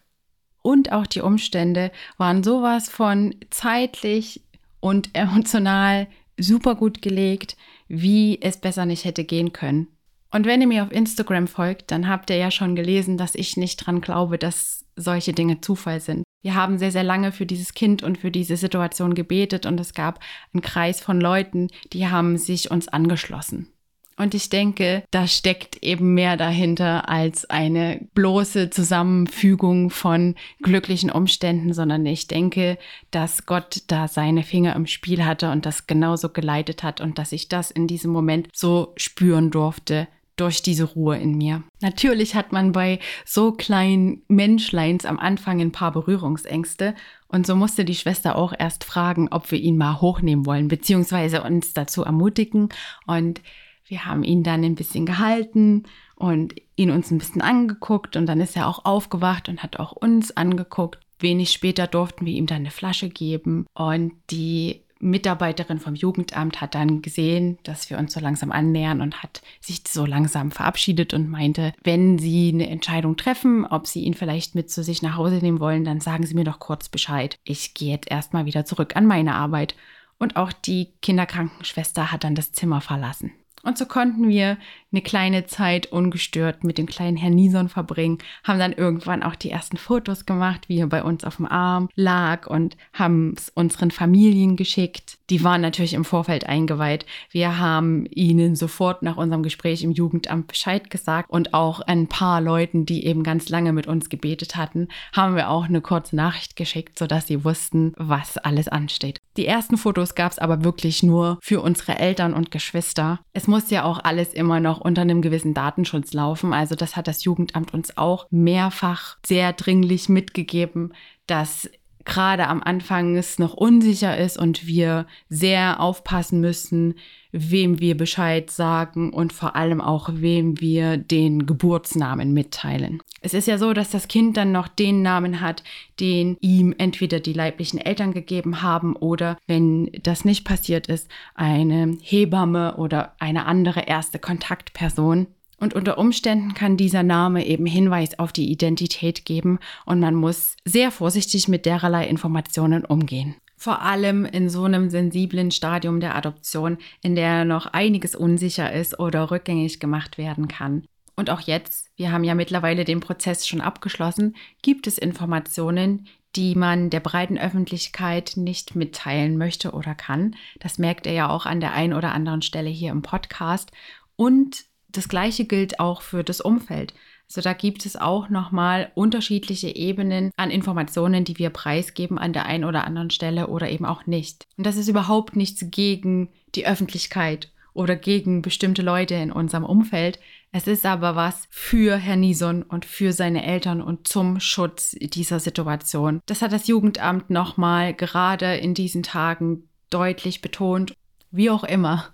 und 0.61 0.91
auch 0.91 1.05
die 1.05 1.21
Umstände 1.21 1.91
waren 2.17 2.43
sowas 2.43 2.89
von 2.89 3.35
zeitlich 3.51 4.43
und 4.79 5.09
emotional 5.13 6.07
super 6.37 6.75
gut 6.75 7.01
gelegt, 7.01 7.57
wie 7.87 8.41
es 8.41 8.57
besser 8.57 8.85
nicht 8.85 9.05
hätte 9.05 9.23
gehen 9.23 9.53
können. 9.53 9.87
Und 10.31 10.45
wenn 10.45 10.61
ihr 10.61 10.67
mir 10.67 10.83
auf 10.83 10.91
Instagram 10.91 11.47
folgt, 11.47 11.91
dann 11.91 12.07
habt 12.07 12.29
ihr 12.29 12.37
ja 12.37 12.51
schon 12.51 12.75
gelesen, 12.75 13.17
dass 13.17 13.35
ich 13.35 13.57
nicht 13.57 13.77
dran 13.77 14.01
glaube, 14.01 14.37
dass 14.37 14.85
solche 14.95 15.33
Dinge 15.33 15.61
Zufall 15.61 15.99
sind. 15.99 16.23
Wir 16.41 16.55
haben 16.55 16.77
sehr, 16.77 16.91
sehr 16.91 17.03
lange 17.03 17.31
für 17.31 17.45
dieses 17.45 17.73
Kind 17.73 18.03
und 18.03 18.17
für 18.17 18.31
diese 18.31 18.55
Situation 18.55 19.13
gebetet 19.13 19.65
und 19.65 19.79
es 19.79 19.93
gab 19.93 20.19
einen 20.53 20.61
Kreis 20.61 21.01
von 21.01 21.19
Leuten, 21.19 21.67
die 21.91 22.07
haben 22.07 22.37
sich 22.37 22.71
uns 22.71 22.87
angeschlossen. 22.87 23.73
Und 24.19 24.35
ich 24.35 24.49
denke, 24.49 25.03
da 25.11 25.27
steckt 25.27 25.81
eben 25.81 26.13
mehr 26.13 26.35
dahinter 26.35 27.07
als 27.07 27.49
eine 27.49 28.05
bloße 28.15 28.69
Zusammenfügung 28.69 29.89
von 29.89 30.35
glücklichen 30.61 31.09
Umständen, 31.09 31.73
sondern 31.73 32.05
ich 32.05 32.27
denke, 32.27 32.77
dass 33.11 33.45
Gott 33.45 33.83
da 33.87 34.09
seine 34.09 34.43
Finger 34.43 34.75
im 34.75 34.87
Spiel 34.87 35.23
hatte 35.23 35.51
und 35.51 35.65
das 35.65 35.87
genauso 35.87 36.29
geleitet 36.29 36.83
hat 36.83 36.99
und 36.99 37.17
dass 37.17 37.31
ich 37.31 37.47
das 37.47 37.71
in 37.71 37.87
diesem 37.87 38.11
Moment 38.11 38.49
so 38.53 38.91
spüren 38.97 39.51
durfte, 39.51 40.09
durch 40.39 40.61
diese 40.61 40.85
Ruhe 40.85 41.17
in 41.17 41.37
mir. 41.37 41.63
Natürlich 41.81 42.35
hat 42.35 42.51
man 42.51 42.71
bei 42.71 42.99
so 43.25 43.51
kleinen 43.51 44.23
Menschleins 44.27 45.05
am 45.05 45.19
Anfang 45.19 45.61
ein 45.61 45.71
paar 45.71 45.91
Berührungsängste 45.91 46.95
und 47.27 47.45
so 47.45 47.55
musste 47.55 47.85
die 47.85 47.95
Schwester 47.95 48.35
auch 48.35 48.53
erst 48.57 48.83
fragen, 48.83 49.29
ob 49.31 49.51
wir 49.51 49.59
ihn 49.59 49.77
mal 49.77 50.01
hochnehmen 50.01 50.45
wollen, 50.45 50.67
beziehungsweise 50.67 51.43
uns 51.43 51.73
dazu 51.73 52.03
ermutigen 52.03 52.69
und 53.05 53.41
wir 53.85 54.05
haben 54.05 54.23
ihn 54.23 54.43
dann 54.43 54.63
ein 54.63 54.75
bisschen 54.75 55.05
gehalten 55.05 55.83
und 56.15 56.53
ihn 56.75 56.91
uns 56.91 57.11
ein 57.11 57.17
bisschen 57.17 57.41
angeguckt 57.41 58.15
und 58.15 58.27
dann 58.27 58.39
ist 58.39 58.55
er 58.55 58.67
auch 58.67 58.85
aufgewacht 58.85 59.49
und 59.49 59.63
hat 59.63 59.79
auch 59.79 59.91
uns 59.91 60.35
angeguckt. 60.35 60.99
Wenig 61.19 61.51
später 61.51 61.87
durften 61.87 62.25
wir 62.25 62.33
ihm 62.33 62.45
dann 62.45 62.57
eine 62.57 62.71
Flasche 62.71 63.09
geben 63.09 63.65
und 63.73 64.13
die 64.29 64.83
Mitarbeiterin 64.99 65.79
vom 65.79 65.95
Jugendamt 65.95 66.61
hat 66.61 66.75
dann 66.75 67.01
gesehen, 67.01 67.57
dass 67.63 67.89
wir 67.89 67.97
uns 67.97 68.13
so 68.13 68.19
langsam 68.19 68.51
annähern 68.51 69.01
und 69.01 69.23
hat 69.23 69.41
sich 69.61 69.81
so 69.87 70.05
langsam 70.05 70.51
verabschiedet 70.51 71.13
und 71.13 71.29
meinte, 71.29 71.73
wenn 71.83 72.19
Sie 72.19 72.49
eine 72.53 72.69
Entscheidung 72.69 73.15
treffen, 73.15 73.65
ob 73.65 73.87
Sie 73.87 74.03
ihn 74.03 74.13
vielleicht 74.13 74.55
mit 74.55 74.69
zu 74.69 74.83
sich 74.83 75.01
nach 75.01 75.15
Hause 75.15 75.35
nehmen 75.35 75.59
wollen, 75.59 75.85
dann 75.85 76.01
sagen 76.01 76.25
Sie 76.25 76.35
mir 76.35 76.43
doch 76.43 76.59
kurz 76.59 76.89
Bescheid. 76.89 77.37
Ich 77.43 77.73
gehe 77.73 77.91
jetzt 77.91 78.11
erstmal 78.11 78.45
wieder 78.45 78.65
zurück 78.65 78.95
an 78.95 79.05
meine 79.05 79.35
Arbeit. 79.35 79.75
Und 80.17 80.35
auch 80.35 80.51
die 80.51 80.89
Kinderkrankenschwester 81.01 82.11
hat 82.11 82.25
dann 82.25 82.35
das 82.35 82.51
Zimmer 82.51 82.81
verlassen. 82.81 83.31
Und 83.63 83.77
so 83.77 83.85
konnten 83.85 84.27
wir 84.29 84.57
eine 84.91 85.01
kleine 85.01 85.45
Zeit 85.45 85.91
ungestört 85.91 86.63
mit 86.63 86.77
dem 86.77 86.85
kleinen 86.85 87.17
Herrn 87.17 87.35
Nison 87.35 87.69
verbringen, 87.69 88.17
haben 88.43 88.59
dann 88.59 88.73
irgendwann 88.73 89.23
auch 89.23 89.35
die 89.35 89.51
ersten 89.51 89.77
Fotos 89.77 90.25
gemacht, 90.25 90.67
wie 90.67 90.79
er 90.79 90.87
bei 90.87 91.03
uns 91.03 91.23
auf 91.23 91.37
dem 91.37 91.45
Arm 91.45 91.89
lag 91.95 92.47
und 92.47 92.75
haben 92.93 93.33
es 93.37 93.49
unseren 93.49 93.91
Familien 93.91 94.55
geschickt. 94.55 95.17
Die 95.29 95.43
waren 95.43 95.61
natürlich 95.61 95.93
im 95.93 96.05
Vorfeld 96.05 96.47
eingeweiht. 96.47 97.05
Wir 97.29 97.59
haben 97.59 98.07
ihnen 98.09 98.55
sofort 98.55 99.03
nach 99.03 99.17
unserem 99.17 99.43
Gespräch 99.43 99.83
im 99.83 99.91
Jugendamt 99.91 100.47
Bescheid 100.47 100.89
gesagt 100.89 101.29
und 101.29 101.53
auch 101.53 101.81
ein 101.81 102.07
paar 102.07 102.41
Leuten, 102.41 102.85
die 102.85 103.05
eben 103.05 103.21
ganz 103.21 103.49
lange 103.49 103.73
mit 103.73 103.85
uns 103.85 104.09
gebetet 104.09 104.55
hatten, 104.55 104.87
haben 105.13 105.35
wir 105.35 105.49
auch 105.49 105.65
eine 105.65 105.81
kurze 105.81 106.15
Nachricht 106.15 106.55
geschickt, 106.55 106.97
sodass 106.97 107.27
sie 107.27 107.43
wussten, 107.43 107.93
was 107.97 108.37
alles 108.37 108.67
ansteht. 108.67 109.19
Die 109.37 109.45
ersten 109.45 109.77
Fotos 109.77 110.15
gab 110.15 110.31
es 110.31 110.39
aber 110.39 110.63
wirklich 110.63 111.03
nur 111.03 111.37
für 111.41 111.61
unsere 111.61 111.97
Eltern 111.97 112.33
und 112.33 112.51
Geschwister. 112.51 113.19
Es 113.33 113.47
muss 113.47 113.69
ja 113.69 113.83
auch 113.83 114.03
alles 114.03 114.33
immer 114.33 114.59
noch 114.59 114.78
unter 114.81 115.01
einem 115.01 115.21
gewissen 115.21 115.53
Datenschutz 115.53 116.13
laufen. 116.13 116.53
Also 116.53 116.75
das 116.75 116.95
hat 116.95 117.07
das 117.07 117.23
Jugendamt 117.23 117.73
uns 117.73 117.97
auch 117.97 118.27
mehrfach 118.29 119.17
sehr 119.25 119.53
dringlich 119.53 120.09
mitgegeben, 120.09 120.93
dass 121.27 121.69
gerade 122.05 122.47
am 122.47 122.63
Anfang 122.63 123.15
es 123.15 123.39
noch 123.39 123.53
unsicher 123.53 124.17
ist 124.17 124.37
und 124.37 124.65
wir 124.65 125.05
sehr 125.29 125.79
aufpassen 125.79 126.41
müssen, 126.41 126.95
wem 127.31 127.79
wir 127.79 127.95
Bescheid 127.95 128.49
sagen 128.49 129.11
und 129.11 129.33
vor 129.33 129.55
allem 129.55 129.81
auch, 129.81 130.09
wem 130.13 130.59
wir 130.59 130.97
den 130.97 131.45
Geburtsnamen 131.45 132.33
mitteilen. 132.33 133.01
Es 133.21 133.33
ist 133.33 133.47
ja 133.47 133.57
so, 133.57 133.73
dass 133.73 133.91
das 133.91 134.07
Kind 134.07 134.37
dann 134.37 134.51
noch 134.51 134.67
den 134.67 135.01
Namen 135.01 135.41
hat, 135.41 135.63
den 135.99 136.37
ihm 136.39 136.73
entweder 136.77 137.19
die 137.19 137.33
leiblichen 137.33 137.79
Eltern 137.79 138.13
gegeben 138.13 138.61
haben 138.61 138.95
oder, 138.95 139.37
wenn 139.45 139.91
das 140.03 140.25
nicht 140.25 140.45
passiert 140.45 140.87
ist, 140.87 141.09
eine 141.35 141.97
Hebamme 142.01 142.77
oder 142.77 143.13
eine 143.19 143.45
andere 143.45 143.81
erste 143.81 144.19
Kontaktperson. 144.19 145.27
Und 145.59 145.73
unter 145.73 145.97
Umständen 145.97 146.53
kann 146.53 146.77
dieser 146.77 147.03
Name 147.03 147.45
eben 147.45 147.65
Hinweis 147.65 148.17
auf 148.17 148.31
die 148.31 148.49
Identität 148.49 149.25
geben 149.25 149.59
und 149.85 149.99
man 149.99 150.15
muss 150.15 150.55
sehr 150.63 150.89
vorsichtig 150.89 151.49
mit 151.49 151.65
dererlei 151.65 152.07
Informationen 152.07 152.85
umgehen. 152.85 153.35
Vor 153.61 153.81
allem 153.81 154.23
in 154.23 154.49
so 154.49 154.63
einem 154.63 154.89
sensiblen 154.89 155.51
Stadium 155.51 155.99
der 155.99 156.15
Adoption, 156.15 156.77
in 157.01 157.15
der 157.15 157.43
noch 157.43 157.65
einiges 157.65 158.15
unsicher 158.15 158.71
ist 158.71 158.97
oder 158.99 159.31
rückgängig 159.31 159.81
gemacht 159.81 160.17
werden 160.17 160.47
kann. 160.47 160.85
Und 161.17 161.29
auch 161.29 161.41
jetzt, 161.41 161.89
wir 161.97 162.13
haben 162.13 162.23
ja 162.23 162.35
mittlerweile 162.35 162.85
den 162.85 163.01
Prozess 163.01 163.45
schon 163.45 163.59
abgeschlossen, 163.59 164.37
gibt 164.61 164.87
es 164.87 164.97
Informationen, 164.97 166.07
die 166.37 166.55
man 166.55 166.89
der 166.89 167.01
breiten 167.01 167.37
Öffentlichkeit 167.37 168.37
nicht 168.37 168.77
mitteilen 168.77 169.37
möchte 169.37 169.71
oder 169.71 169.93
kann. 169.93 170.37
Das 170.61 170.77
merkt 170.77 171.05
ihr 171.05 171.11
ja 171.11 171.29
auch 171.29 171.45
an 171.45 171.59
der 171.59 171.73
einen 171.73 171.91
oder 171.93 172.13
anderen 172.13 172.41
Stelle 172.41 172.69
hier 172.69 172.91
im 172.91 173.01
Podcast. 173.01 173.73
Und 174.15 174.63
das 174.87 175.09
gleiche 175.09 175.43
gilt 175.43 175.81
auch 175.81 176.01
für 176.01 176.23
das 176.23 176.39
Umfeld. 176.39 176.93
Also 177.29 177.41
da 177.41 177.53
gibt 177.53 177.85
es 177.85 177.95
auch 177.95 178.29
nochmal 178.29 178.91
unterschiedliche 178.95 179.75
Ebenen 179.75 180.31
an 180.35 180.49
Informationen, 180.49 181.25
die 181.25 181.37
wir 181.37 181.51
preisgeben 181.51 182.17
an 182.17 182.33
der 182.33 182.47
einen 182.47 182.63
oder 182.63 182.85
anderen 182.85 183.11
Stelle 183.11 183.47
oder 183.47 183.69
eben 183.69 183.85
auch 183.85 184.07
nicht. 184.07 184.47
Und 184.57 184.65
das 184.65 184.77
ist 184.77 184.87
überhaupt 184.87 185.35
nichts 185.35 185.63
gegen 185.69 186.29
die 186.55 186.65
Öffentlichkeit 186.65 187.51
oder 187.73 187.95
gegen 187.95 188.41
bestimmte 188.41 188.81
Leute 188.81 189.13
in 189.13 189.31
unserem 189.31 189.63
Umfeld. 189.63 190.19
Es 190.51 190.65
ist 190.65 190.87
aber 190.87 191.15
was 191.15 191.47
für 191.51 191.97
Herr 191.97 192.15
Nison 192.15 192.63
und 192.63 192.83
für 192.83 193.13
seine 193.13 193.45
Eltern 193.45 193.81
und 193.81 194.07
zum 194.07 194.39
Schutz 194.39 194.95
dieser 194.99 195.39
Situation. 195.39 196.21
Das 196.25 196.41
hat 196.41 196.51
das 196.51 196.67
Jugendamt 196.67 197.29
nochmal 197.29 197.93
gerade 197.93 198.55
in 198.55 198.73
diesen 198.73 199.03
Tagen 199.03 199.69
deutlich 199.91 200.41
betont. 200.41 200.93
Wie 201.29 201.51
auch 201.51 201.63
immer. 201.63 202.07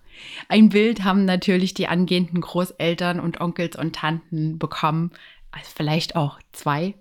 Ein 0.48 0.70
Bild 0.70 1.04
haben 1.04 1.26
natürlich 1.26 1.74
die 1.74 1.88
angehenden 1.88 2.42
Großeltern 2.42 3.20
und 3.20 3.42
Onkels 3.42 3.76
und 3.76 3.96
Tanten 3.96 4.60
bekommen, 4.60 5.12
also 5.52 5.70
vielleicht 5.76 6.16
auch 6.16 6.40
zwei. 6.52 6.96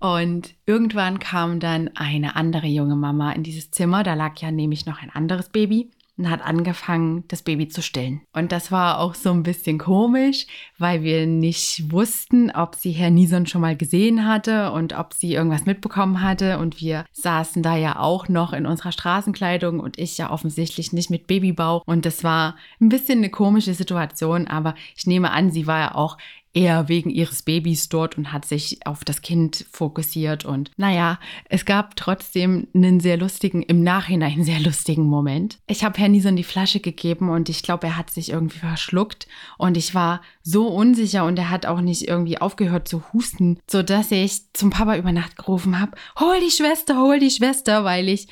Und 0.00 0.54
irgendwann 0.64 1.18
kam 1.18 1.58
dann 1.58 1.88
eine 1.96 2.36
andere 2.36 2.68
junge 2.68 2.94
Mama 2.94 3.32
in 3.32 3.42
dieses 3.42 3.70
Zimmer, 3.70 4.02
da 4.04 4.14
lag 4.14 4.38
ja 4.38 4.50
nämlich 4.50 4.86
noch 4.86 5.02
ein 5.02 5.10
anderes 5.10 5.48
Baby 5.48 5.90
und 6.18 6.28
hat 6.28 6.44
angefangen, 6.44 7.24
das 7.28 7.42
Baby 7.42 7.68
zu 7.68 7.80
stillen. 7.80 8.20
Und 8.32 8.52
das 8.52 8.72
war 8.72 8.98
auch 8.98 9.14
so 9.14 9.30
ein 9.30 9.44
bisschen 9.44 9.78
komisch, 9.78 10.46
weil 10.76 11.02
wir 11.02 11.26
nicht 11.26 11.90
wussten, 11.92 12.50
ob 12.50 12.74
sie 12.74 12.90
Herr 12.90 13.10
Nison 13.10 13.46
schon 13.46 13.60
mal 13.60 13.76
gesehen 13.76 14.26
hatte 14.26 14.72
und 14.72 14.98
ob 14.98 15.14
sie 15.14 15.34
irgendwas 15.34 15.64
mitbekommen 15.64 16.20
hatte. 16.22 16.58
Und 16.58 16.80
wir 16.80 17.04
saßen 17.12 17.62
da 17.62 17.76
ja 17.76 17.98
auch 18.00 18.28
noch 18.28 18.52
in 18.52 18.66
unserer 18.66 18.92
Straßenkleidung 18.92 19.80
und 19.80 19.98
ich 19.98 20.18
ja 20.18 20.30
offensichtlich 20.30 20.92
nicht 20.92 21.10
mit 21.10 21.28
Babybauch. 21.28 21.82
Und 21.86 22.04
das 22.04 22.24
war 22.24 22.56
ein 22.80 22.88
bisschen 22.88 23.18
eine 23.18 23.30
komische 23.30 23.74
Situation, 23.74 24.48
aber 24.48 24.74
ich 24.96 25.06
nehme 25.06 25.30
an, 25.30 25.50
sie 25.50 25.66
war 25.66 25.78
ja 25.78 25.94
auch 25.94 26.18
eher 26.58 26.88
wegen 26.88 27.08
ihres 27.10 27.42
Babys 27.42 27.88
dort 27.88 28.18
und 28.18 28.32
hat 28.32 28.44
sich 28.44 28.84
auf 28.84 29.04
das 29.04 29.22
Kind 29.22 29.64
fokussiert. 29.70 30.44
Und 30.44 30.72
naja, 30.76 31.20
es 31.48 31.64
gab 31.64 31.94
trotzdem 31.94 32.66
einen 32.74 32.98
sehr 32.98 33.16
lustigen, 33.16 33.62
im 33.62 33.84
Nachhinein 33.84 34.42
sehr 34.48 34.58
lustigen 34.58 35.04
Moment. 35.04 35.58
Ich 35.68 35.84
habe 35.84 35.98
Herrn 35.98 36.10
Nison 36.10 36.34
die 36.34 36.42
Flasche 36.42 36.80
gegeben 36.80 37.30
und 37.30 37.48
ich 37.48 37.62
glaube, 37.62 37.86
er 37.86 37.96
hat 37.96 38.10
sich 38.10 38.30
irgendwie 38.30 38.58
verschluckt 38.58 39.28
und 39.56 39.76
ich 39.76 39.94
war 39.94 40.20
so 40.42 40.66
unsicher 40.66 41.24
und 41.24 41.38
er 41.38 41.50
hat 41.50 41.64
auch 41.64 41.80
nicht 41.80 42.08
irgendwie 42.08 42.38
aufgehört 42.38 42.88
zu 42.88 43.02
husten, 43.12 43.60
sodass 43.70 44.10
ich 44.10 44.52
zum 44.52 44.70
Papa 44.70 44.96
über 44.96 45.12
Nacht 45.12 45.36
gerufen 45.36 45.78
habe, 45.78 45.92
hol 46.18 46.40
die 46.40 46.50
Schwester, 46.50 46.98
hol 46.98 47.20
die 47.20 47.30
Schwester, 47.30 47.84
weil 47.84 48.08
ich 48.08 48.26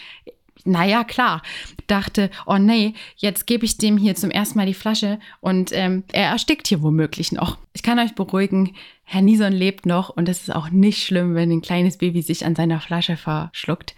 naja, 0.65 1.05
klar, 1.05 1.43
dachte, 1.87 2.31
oh 2.47 2.59
nee, 2.59 2.95
jetzt 3.17 3.47
gebe 3.47 3.65
ich 3.65 3.79
dem 3.79 3.97
hier 3.97 4.15
zum 4.15 4.31
ersten 4.31 4.59
Mal 4.59 4.67
die 4.67 4.75
Flasche 4.75 5.19
und 5.41 5.71
ähm, 5.73 6.05
er 6.13 6.31
erstickt 6.31 6.67
hier 6.67 6.83
womöglich 6.83 7.33
noch. 7.33 7.59
Ich 7.73 7.83
kann 7.83 7.99
euch 7.99 8.15
beruhigen, 8.15 8.75
Herr 9.05 9.23
Nison 9.23 9.53
lebt 9.53 9.87
noch 9.87 10.11
und 10.11 10.29
es 10.29 10.43
ist 10.43 10.55
auch 10.55 10.71
nicht 10.71 11.05
schlimm, 11.05 11.35
wenn 11.35 11.51
ein 11.51 11.63
kleines 11.63 11.99
Baby 11.99 12.23
sich 12.23 12.45
an 12.45 12.57
seiner 12.57 12.81
Flasche 12.81 13.17
verschluckt. 13.17 13.95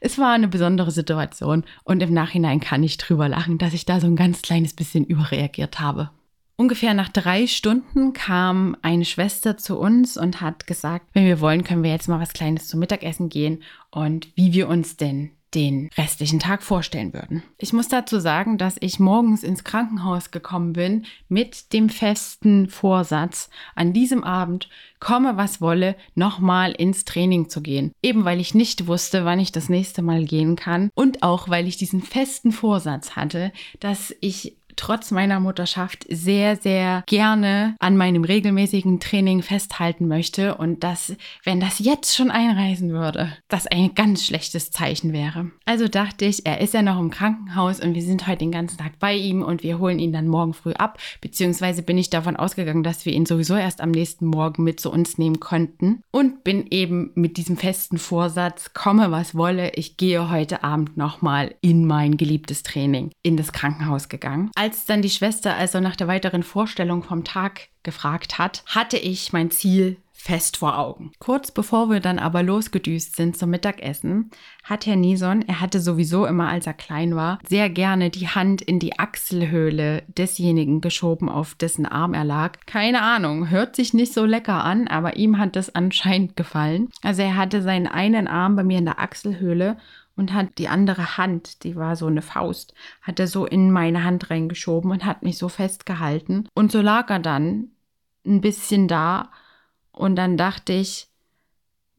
Es 0.00 0.18
war 0.18 0.32
eine 0.32 0.48
besondere 0.48 0.90
Situation 0.90 1.64
und 1.84 2.02
im 2.02 2.12
Nachhinein 2.12 2.60
kann 2.60 2.82
ich 2.82 2.98
drüber 2.98 3.28
lachen, 3.28 3.58
dass 3.58 3.74
ich 3.74 3.84
da 3.84 4.00
so 4.00 4.06
ein 4.06 4.16
ganz 4.16 4.42
kleines 4.42 4.74
bisschen 4.74 5.04
überreagiert 5.04 5.80
habe. 5.80 6.10
Ungefähr 6.56 6.92
nach 6.92 7.08
drei 7.08 7.46
Stunden 7.46 8.12
kam 8.12 8.76
eine 8.82 9.04
Schwester 9.04 9.56
zu 9.56 9.78
uns 9.78 10.16
und 10.16 10.40
hat 10.40 10.66
gesagt, 10.66 11.06
wenn 11.12 11.24
wir 11.24 11.40
wollen, 11.40 11.62
können 11.62 11.84
wir 11.84 11.92
jetzt 11.92 12.08
mal 12.08 12.18
was 12.18 12.32
Kleines 12.32 12.66
zum 12.66 12.80
Mittagessen 12.80 13.28
gehen 13.28 13.62
und 13.92 14.28
wie 14.34 14.52
wir 14.52 14.68
uns 14.68 14.96
denn 14.96 15.30
den 15.54 15.90
restlichen 15.96 16.38
Tag 16.38 16.62
vorstellen 16.62 17.12
würden. 17.12 17.42
Ich 17.58 17.72
muss 17.72 17.88
dazu 17.88 18.20
sagen, 18.20 18.58
dass 18.58 18.76
ich 18.80 19.00
morgens 19.00 19.42
ins 19.42 19.64
Krankenhaus 19.64 20.30
gekommen 20.30 20.74
bin 20.74 21.06
mit 21.28 21.72
dem 21.72 21.88
festen 21.88 22.68
Vorsatz, 22.68 23.48
an 23.74 23.92
diesem 23.92 24.24
Abend, 24.24 24.68
komme 25.00 25.36
was 25.36 25.60
wolle, 25.60 25.96
nochmal 26.14 26.72
ins 26.72 27.04
Training 27.04 27.48
zu 27.48 27.62
gehen. 27.62 27.92
Eben 28.02 28.24
weil 28.24 28.40
ich 28.40 28.54
nicht 28.54 28.86
wusste, 28.86 29.24
wann 29.24 29.40
ich 29.40 29.52
das 29.52 29.68
nächste 29.68 30.02
Mal 30.02 30.24
gehen 30.24 30.56
kann 30.56 30.90
und 30.94 31.22
auch 31.22 31.48
weil 31.48 31.66
ich 31.66 31.76
diesen 31.76 32.02
festen 32.02 32.52
Vorsatz 32.52 33.16
hatte, 33.16 33.52
dass 33.80 34.14
ich 34.20 34.57
trotz 34.78 35.10
meiner 35.10 35.40
Mutterschaft 35.40 36.06
sehr, 36.08 36.56
sehr 36.56 37.02
gerne 37.06 37.76
an 37.80 37.96
meinem 37.96 38.24
regelmäßigen 38.24 39.00
Training 39.00 39.42
festhalten 39.42 40.08
möchte 40.08 40.54
und 40.54 40.82
dass, 40.84 41.14
wenn 41.44 41.60
das 41.60 41.78
jetzt 41.80 42.16
schon 42.16 42.30
einreisen 42.30 42.90
würde, 42.90 43.36
das 43.48 43.66
ein 43.66 43.94
ganz 43.94 44.24
schlechtes 44.24 44.70
Zeichen 44.70 45.12
wäre. 45.12 45.50
Also 45.66 45.88
dachte 45.88 46.24
ich, 46.24 46.46
er 46.46 46.60
ist 46.60 46.74
ja 46.74 46.82
noch 46.82 46.98
im 46.98 47.10
Krankenhaus 47.10 47.80
und 47.80 47.94
wir 47.94 48.02
sind 48.02 48.26
heute 48.26 48.38
den 48.38 48.52
ganzen 48.52 48.78
Tag 48.78 48.98
bei 48.98 49.14
ihm 49.14 49.42
und 49.42 49.62
wir 49.62 49.78
holen 49.78 49.98
ihn 49.98 50.12
dann 50.12 50.28
morgen 50.28 50.54
früh 50.54 50.72
ab, 50.72 50.98
beziehungsweise 51.20 51.82
bin 51.82 51.98
ich 51.98 52.10
davon 52.10 52.36
ausgegangen, 52.36 52.82
dass 52.82 53.04
wir 53.04 53.12
ihn 53.12 53.26
sowieso 53.26 53.56
erst 53.56 53.80
am 53.80 53.90
nächsten 53.90 54.26
Morgen 54.26 54.62
mit 54.62 54.80
zu 54.80 54.90
uns 54.90 55.18
nehmen 55.18 55.40
konnten 55.40 56.02
und 56.12 56.44
bin 56.44 56.66
eben 56.70 57.10
mit 57.14 57.36
diesem 57.36 57.56
festen 57.56 57.98
Vorsatz, 57.98 58.72
komme 58.72 59.10
was 59.10 59.34
wolle, 59.34 59.72
ich 59.74 59.96
gehe 59.96 60.30
heute 60.30 60.62
Abend 60.62 60.96
nochmal 60.96 61.54
in 61.60 61.84
mein 61.84 62.16
geliebtes 62.16 62.62
Training 62.62 63.10
in 63.22 63.36
das 63.36 63.52
Krankenhaus 63.52 64.08
gegangen. 64.08 64.50
Als 64.54 64.67
als 64.68 64.84
dann 64.84 65.00
die 65.00 65.08
Schwester 65.08 65.54
also 65.54 65.80
nach 65.80 65.96
der 65.96 66.08
weiteren 66.08 66.42
Vorstellung 66.42 67.02
vom 67.02 67.24
Tag 67.24 67.68
gefragt 67.84 68.36
hat, 68.36 68.62
hatte 68.66 68.98
ich 68.98 69.32
mein 69.32 69.50
Ziel 69.50 69.96
fest 70.12 70.58
vor 70.58 70.76
Augen. 70.76 71.12
Kurz 71.20 71.50
bevor 71.50 71.88
wir 71.88 72.00
dann 72.00 72.18
aber 72.18 72.42
losgedüst 72.42 73.16
sind 73.16 73.38
zum 73.38 73.48
Mittagessen, 73.48 74.30
hat 74.64 74.84
Herr 74.84 74.96
Nison, 74.96 75.40
er 75.48 75.62
hatte 75.62 75.80
sowieso 75.80 76.26
immer, 76.26 76.48
als 76.48 76.66
er 76.66 76.74
klein 76.74 77.16
war, 77.16 77.38
sehr 77.48 77.70
gerne 77.70 78.10
die 78.10 78.28
Hand 78.28 78.60
in 78.60 78.78
die 78.78 78.98
Achselhöhle 78.98 80.02
desjenigen 80.06 80.82
geschoben, 80.82 81.30
auf 81.30 81.54
dessen 81.54 81.86
Arm 81.86 82.12
er 82.12 82.24
lag. 82.24 82.58
Keine 82.66 83.00
Ahnung, 83.00 83.48
hört 83.48 83.74
sich 83.74 83.94
nicht 83.94 84.12
so 84.12 84.26
lecker 84.26 84.64
an, 84.64 84.86
aber 84.86 85.16
ihm 85.16 85.38
hat 85.38 85.56
das 85.56 85.74
anscheinend 85.74 86.36
gefallen. 86.36 86.90
Also 87.02 87.22
er 87.22 87.36
hatte 87.36 87.62
seinen 87.62 87.86
einen 87.86 88.28
Arm 88.28 88.54
bei 88.54 88.64
mir 88.64 88.76
in 88.76 88.84
der 88.84 88.98
Achselhöhle 88.98 89.78
und 90.18 90.34
hat 90.34 90.58
die 90.58 90.68
andere 90.68 91.16
Hand, 91.16 91.64
die 91.64 91.76
war 91.76 91.96
so 91.96 92.06
eine 92.06 92.22
Faust, 92.22 92.74
hat 93.00 93.18
er 93.20 93.28
so 93.28 93.46
in 93.46 93.70
meine 93.70 94.04
Hand 94.04 94.30
reingeschoben 94.30 94.90
und 94.90 95.04
hat 95.04 95.22
mich 95.22 95.38
so 95.38 95.48
festgehalten. 95.48 96.48
Und 96.54 96.72
so 96.72 96.82
lag 96.82 97.08
er 97.08 97.20
dann 97.20 97.68
ein 98.26 98.40
bisschen 98.40 98.88
da 98.88 99.30
und 99.92 100.16
dann 100.16 100.36
dachte 100.36 100.72
ich, 100.74 101.08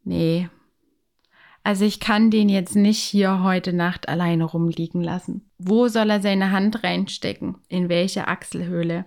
nee, 0.03 0.49
Also 1.63 1.85
ich 1.85 1.99
kann 1.99 2.31
den 2.31 2.49
jetzt 2.49 2.75
nicht 2.75 2.99
hier 2.99 3.43
heute 3.43 3.73
Nacht 3.73 4.07
alleine 4.09 4.45
rumliegen 4.45 5.01
lassen. 5.01 5.49
Wo 5.57 5.87
soll 5.87 6.09
er 6.09 6.21
seine 6.21 6.51
Hand 6.51 6.83
reinstecken? 6.83 7.57
In 7.67 7.89
welche 7.89 8.27
Achselhöhle? 8.27 9.05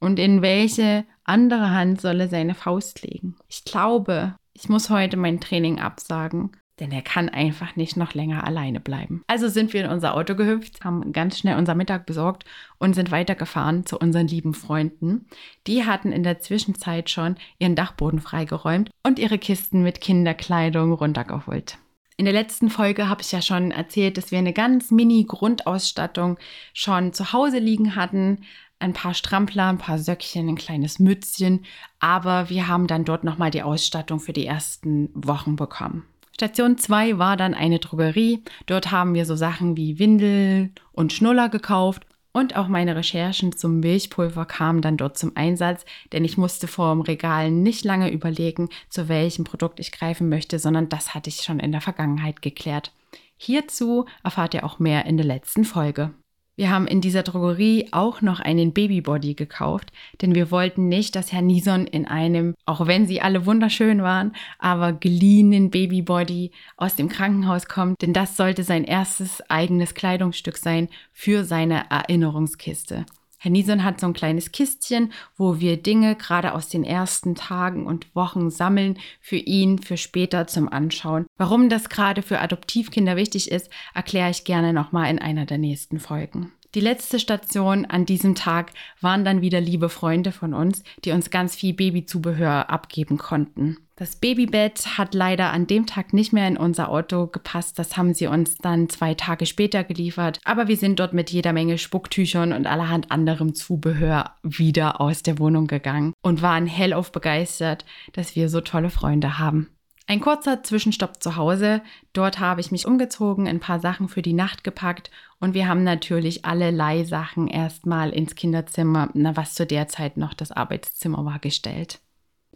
Und 0.00 0.18
in 0.18 0.42
welche 0.42 1.04
andere 1.24 1.70
Hand 1.70 2.00
soll 2.00 2.20
er 2.20 2.28
seine 2.28 2.54
Faust 2.54 3.02
legen? 3.02 3.36
Ich 3.48 3.64
glaube, 3.64 4.36
ich 4.52 4.68
muss 4.68 4.90
heute 4.90 5.16
mein 5.16 5.40
Training 5.40 5.80
absagen, 5.80 6.52
denn 6.80 6.90
er 6.90 7.02
kann 7.02 7.28
einfach 7.28 7.76
nicht 7.76 7.96
noch 7.96 8.14
länger 8.14 8.44
alleine 8.44 8.80
bleiben. 8.80 9.22
Also 9.26 9.48
sind 9.48 9.72
wir 9.72 9.84
in 9.84 9.90
unser 9.90 10.14
Auto 10.14 10.34
gehüpft, 10.34 10.84
haben 10.84 11.12
ganz 11.12 11.38
schnell 11.38 11.56
unser 11.56 11.74
Mittag 11.74 12.06
besorgt 12.06 12.44
und 12.78 12.94
sind 12.94 13.10
weitergefahren 13.10 13.86
zu 13.86 13.98
unseren 13.98 14.26
lieben 14.26 14.54
Freunden. 14.54 15.26
Die 15.66 15.84
hatten 15.84 16.12
in 16.12 16.22
der 16.22 16.40
Zwischenzeit 16.40 17.10
schon 17.10 17.36
ihren 17.58 17.76
Dachboden 17.76 18.20
freigeräumt 18.20 18.90
und 19.04 19.18
ihre 19.18 19.38
Kisten 19.38 19.82
mit 19.82 20.00
Kinderkleidung 20.00 20.92
runtergeholt. 20.92 21.78
In 22.16 22.26
der 22.26 22.34
letzten 22.34 22.70
Folge 22.70 23.08
habe 23.08 23.22
ich 23.22 23.32
ja 23.32 23.42
schon 23.42 23.72
erzählt, 23.72 24.16
dass 24.16 24.30
wir 24.30 24.38
eine 24.38 24.52
ganz 24.52 24.90
mini 24.90 25.24
Grundausstattung 25.24 26.38
schon 26.72 27.12
zu 27.12 27.32
Hause 27.32 27.58
liegen 27.58 27.96
hatten. 27.96 28.44
Ein 28.78 28.92
paar 28.92 29.14
Strampler, 29.14 29.68
ein 29.68 29.78
paar 29.78 29.98
Söckchen, 29.98 30.48
ein 30.48 30.54
kleines 30.56 31.00
Mützchen. 31.00 31.64
Aber 31.98 32.50
wir 32.50 32.68
haben 32.68 32.86
dann 32.86 33.04
dort 33.04 33.24
nochmal 33.24 33.50
die 33.50 33.62
Ausstattung 33.62 34.20
für 34.20 34.32
die 34.32 34.46
ersten 34.46 35.10
Wochen 35.14 35.56
bekommen. 35.56 36.04
Station 36.34 36.76
2 36.76 37.18
war 37.18 37.36
dann 37.36 37.54
eine 37.54 37.78
Drogerie. 37.78 38.42
Dort 38.66 38.90
haben 38.90 39.14
wir 39.14 39.24
so 39.24 39.36
Sachen 39.36 39.76
wie 39.76 40.00
Windel 40.00 40.70
und 40.90 41.12
Schnuller 41.12 41.48
gekauft 41.48 42.06
und 42.32 42.56
auch 42.56 42.66
meine 42.66 42.96
Recherchen 42.96 43.56
zum 43.56 43.78
Milchpulver 43.78 44.44
kamen 44.44 44.82
dann 44.82 44.96
dort 44.96 45.16
zum 45.16 45.36
Einsatz, 45.36 45.84
denn 46.12 46.24
ich 46.24 46.36
musste 46.36 46.66
vor 46.66 46.92
dem 46.92 47.02
Regal 47.02 47.52
nicht 47.52 47.84
lange 47.84 48.10
überlegen, 48.10 48.68
zu 48.88 49.08
welchem 49.08 49.44
Produkt 49.44 49.78
ich 49.78 49.92
greifen 49.92 50.28
möchte, 50.28 50.58
sondern 50.58 50.88
das 50.88 51.14
hatte 51.14 51.30
ich 51.30 51.42
schon 51.42 51.60
in 51.60 51.70
der 51.70 51.80
Vergangenheit 51.80 52.42
geklärt. 52.42 52.90
Hierzu 53.36 54.06
erfahrt 54.24 54.54
ihr 54.54 54.64
auch 54.64 54.80
mehr 54.80 55.06
in 55.06 55.16
der 55.16 55.26
letzten 55.26 55.64
Folge. 55.64 56.12
Wir 56.56 56.70
haben 56.70 56.86
in 56.86 57.00
dieser 57.00 57.24
Drogerie 57.24 57.88
auch 57.90 58.22
noch 58.22 58.38
einen 58.38 58.72
Babybody 58.72 59.34
gekauft, 59.34 59.90
denn 60.22 60.36
wir 60.36 60.52
wollten 60.52 60.88
nicht, 60.88 61.16
dass 61.16 61.32
Herr 61.32 61.42
Nison 61.42 61.86
in 61.88 62.06
einem, 62.06 62.54
auch 62.64 62.86
wenn 62.86 63.08
sie 63.08 63.20
alle 63.20 63.44
wunderschön 63.44 64.02
waren, 64.02 64.36
aber 64.60 64.92
geliehenen 64.92 65.70
Babybody 65.70 66.52
aus 66.76 66.94
dem 66.94 67.08
Krankenhaus 67.08 67.66
kommt, 67.66 68.02
denn 68.02 68.12
das 68.12 68.36
sollte 68.36 68.62
sein 68.62 68.84
erstes 68.84 69.42
eigenes 69.50 69.94
Kleidungsstück 69.94 70.56
sein 70.56 70.88
für 71.12 71.44
seine 71.44 71.90
Erinnerungskiste. 71.90 73.04
Herr 73.44 73.50
Nison 73.50 73.84
hat 73.84 74.00
so 74.00 74.06
ein 74.06 74.14
kleines 74.14 74.52
Kistchen, 74.52 75.12
wo 75.36 75.60
wir 75.60 75.76
Dinge 75.76 76.16
gerade 76.16 76.54
aus 76.54 76.70
den 76.70 76.82
ersten 76.82 77.34
Tagen 77.34 77.86
und 77.86 78.16
Wochen 78.16 78.50
sammeln 78.50 78.98
für 79.20 79.36
ihn, 79.36 79.78
für 79.78 79.98
später 79.98 80.46
zum 80.46 80.66
Anschauen. 80.66 81.26
Warum 81.36 81.68
das 81.68 81.90
gerade 81.90 82.22
für 82.22 82.40
Adoptivkinder 82.40 83.16
wichtig 83.16 83.50
ist, 83.50 83.68
erkläre 83.94 84.30
ich 84.30 84.44
gerne 84.44 84.72
nochmal 84.72 85.10
in 85.10 85.18
einer 85.18 85.44
der 85.44 85.58
nächsten 85.58 86.00
Folgen. 86.00 86.52
Die 86.74 86.80
letzte 86.80 87.20
Station 87.20 87.84
an 87.84 88.04
diesem 88.04 88.34
Tag 88.34 88.72
waren 89.00 89.24
dann 89.24 89.40
wieder 89.40 89.60
liebe 89.60 89.88
Freunde 89.88 90.32
von 90.32 90.54
uns, 90.54 90.82
die 91.04 91.12
uns 91.12 91.30
ganz 91.30 91.54
viel 91.54 91.72
Babyzubehör 91.72 92.68
abgeben 92.68 93.16
konnten. 93.16 93.78
Das 93.94 94.16
Babybett 94.16 94.98
hat 94.98 95.14
leider 95.14 95.52
an 95.52 95.68
dem 95.68 95.86
Tag 95.86 96.12
nicht 96.12 96.32
mehr 96.32 96.48
in 96.48 96.56
unser 96.56 96.88
Auto 96.88 97.28
gepasst. 97.28 97.78
Das 97.78 97.96
haben 97.96 98.12
sie 98.12 98.26
uns 98.26 98.56
dann 98.56 98.88
zwei 98.88 99.14
Tage 99.14 99.46
später 99.46 99.84
geliefert. 99.84 100.40
Aber 100.42 100.66
wir 100.66 100.76
sind 100.76 100.98
dort 100.98 101.12
mit 101.12 101.30
jeder 101.30 101.52
Menge 101.52 101.78
Spucktüchern 101.78 102.52
und 102.52 102.66
allerhand 102.66 103.12
anderem 103.12 103.54
Zubehör 103.54 104.32
wieder 104.42 105.00
aus 105.00 105.22
der 105.22 105.38
Wohnung 105.38 105.68
gegangen 105.68 106.12
und 106.22 106.42
waren 106.42 106.66
hellauf 106.66 107.12
begeistert, 107.12 107.84
dass 108.12 108.34
wir 108.34 108.48
so 108.48 108.60
tolle 108.60 108.90
Freunde 108.90 109.38
haben. 109.38 109.68
Ein 110.06 110.20
kurzer 110.20 110.62
Zwischenstopp 110.62 111.22
zu 111.22 111.36
Hause. 111.36 111.80
Dort 112.12 112.38
habe 112.38 112.60
ich 112.60 112.70
mich 112.70 112.86
umgezogen, 112.86 113.48
ein 113.48 113.60
paar 113.60 113.80
Sachen 113.80 114.08
für 114.08 114.20
die 114.20 114.34
Nacht 114.34 114.62
gepackt 114.62 115.10
und 115.40 115.54
wir 115.54 115.66
haben 115.66 115.82
natürlich 115.82 116.44
alle 116.44 116.70
Leihsachen 116.70 117.48
erstmal 117.48 118.10
ins 118.10 118.34
Kinderzimmer, 118.34 119.08
na, 119.14 119.34
was 119.36 119.54
zu 119.54 119.66
der 119.66 119.88
Zeit 119.88 120.18
noch 120.18 120.34
das 120.34 120.52
Arbeitszimmer 120.52 121.24
war, 121.24 121.38
gestellt. 121.38 122.00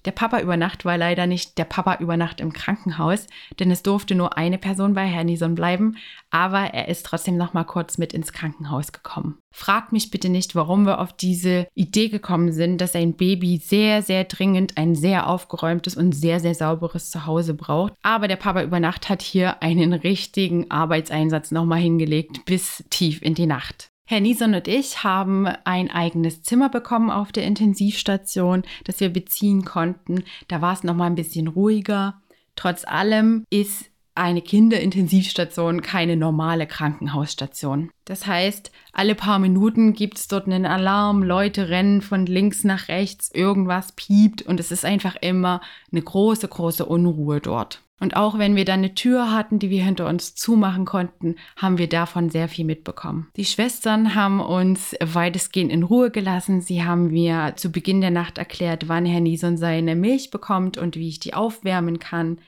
Der 0.09 0.13
Papa 0.13 0.41
über 0.41 0.57
Nacht 0.57 0.87
war 0.87 0.97
leider 0.97 1.27
nicht 1.27 1.59
der 1.59 1.67
Papa 1.67 1.99
über 2.01 2.17
Nacht 2.17 2.41
im 2.41 2.51
Krankenhaus, 2.51 3.27
denn 3.59 3.71
es 3.71 3.83
durfte 3.83 4.15
nur 4.15 4.39
eine 4.39 4.57
Person 4.57 4.95
bei 4.95 5.05
Herrn 5.05 5.27
Nison 5.27 5.55
bleiben, 5.55 5.99
aber 6.31 6.73
er 6.73 6.89
ist 6.89 7.05
trotzdem 7.05 7.37
noch 7.37 7.53
mal 7.53 7.65
kurz 7.65 7.99
mit 7.99 8.15
ins 8.15 8.33
Krankenhaus 8.33 8.93
gekommen. 8.93 9.37
Fragt 9.51 9.93
mich 9.93 10.11
bitte 10.11 10.31
nicht, 10.31 10.55
warum 10.55 10.87
wir 10.87 11.01
auf 11.01 11.13
diese 11.13 11.67
Idee 11.75 12.09
gekommen 12.09 12.53
sind, 12.53 12.81
dass 12.81 12.97
ein 12.97 13.17
Baby 13.17 13.59
sehr, 13.59 14.01
sehr 14.01 14.25
dringend 14.25 14.79
ein 14.79 14.95
sehr 14.95 15.27
aufgeräumtes 15.27 15.95
und 15.95 16.13
sehr, 16.13 16.41
sehr 16.41 16.55
sauberes 16.55 17.11
Zuhause 17.11 17.53
braucht. 17.53 17.93
Aber 18.03 18.29
der 18.29 18.37
Papa 18.37 18.63
über 18.63 18.81
Nacht 18.81 19.11
hat 19.11 19.21
hier 19.21 19.63
einen 19.63 19.93
richtigen 19.93 20.71
Arbeitseinsatz 20.71 21.51
noch 21.51 21.67
mal 21.67 21.77
hingelegt 21.77 22.47
bis 22.47 22.83
tief 22.89 23.21
in 23.21 23.35
die 23.35 23.45
Nacht. 23.45 23.91
Herr 24.11 24.21
Nison 24.21 24.55
und 24.55 24.67
ich 24.69 25.05
haben 25.05 25.47
ein 25.65 25.91
eigenes 25.91 26.43
Zimmer 26.43 26.71
bekommen 26.71 27.11
auf 27.11 27.31
der 27.31 27.45
Intensivstation, 27.45 28.63
das 28.85 29.01
wir 29.01 29.11
beziehen 29.11 29.67
konnten. 29.67 30.25
Da 30.49 30.63
war 30.63 30.73
es 30.73 30.83
noch 30.83 30.95
mal 30.95 31.05
ein 31.05 31.15
bisschen 31.15 31.47
ruhiger. 31.47 32.23
Trotz 32.57 32.87
allem 32.87 33.45
ist 33.51 33.91
eine 34.15 34.41
Kinderintensivstation 34.41 35.83
keine 35.83 36.17
normale 36.17 36.67
Krankenhausstation. 36.67 37.91
Das 38.07 38.27
heißt, 38.27 38.73
alle 38.95 39.15
paar 39.15 39.39
Minuten 39.39 39.93
gibt 39.93 40.17
es 40.17 40.27
dort 40.27 40.47
einen 40.47 40.65
Alarm, 40.65 41.23
Leute 41.23 41.69
rennen 41.69 42.01
von 42.01 42.25
links 42.25 42.65
nach 42.65 42.89
rechts, 42.89 43.31
irgendwas 43.35 43.93
piept 43.93 44.41
und 44.41 44.59
es 44.59 44.73
ist 44.73 44.87
einfach 44.87 45.17
immer 45.21 45.61
eine 45.93 46.01
große, 46.01 46.49
große 46.49 46.87
Unruhe 46.87 47.43
dort. 47.43 47.83
Und 48.01 48.17
auch 48.17 48.39
wenn 48.39 48.55
wir 48.55 48.65
dann 48.65 48.81
eine 48.81 48.95
Tür 48.95 49.33
hatten, 49.33 49.59
die 49.59 49.71
wir 49.71 49.85
hinter 49.85 50.09
uns 50.09 50.35
zumachen 50.35 50.85
konnten, 50.85 51.35
haben 51.57 51.79
wir 51.79 51.89
davon 51.89 52.31
sehr 52.31 52.49
viel 52.49 52.65
mitbekommen. 52.65 53.29
Die 53.37 53.45
Schwestern 53.45 54.15
haben 54.15 54.41
uns 54.41 54.95
weitestgehend 55.01 55.73
in 55.73 55.83
Ruhe 55.83 56.11
gelassen. 56.11 56.61
Sie 56.61 56.85
haben 56.85 57.09
mir 57.09 57.55
zu 57.57 57.73
Beginn 57.73 58.01
der 58.01 58.13
Nacht 58.13 58.39
erklärt, 58.39 58.89
wann 58.89 59.05
Herr 59.05 59.21
Nison 59.21 59.57
seine 59.57 59.97
Milch 59.97 60.31
bekommt 60.31 60.79
und 60.79 60.97
wie 60.97 61.09
ich 61.09 61.19
die 61.19 61.35
aufwärmen 61.35 61.99
kann. 61.99 62.39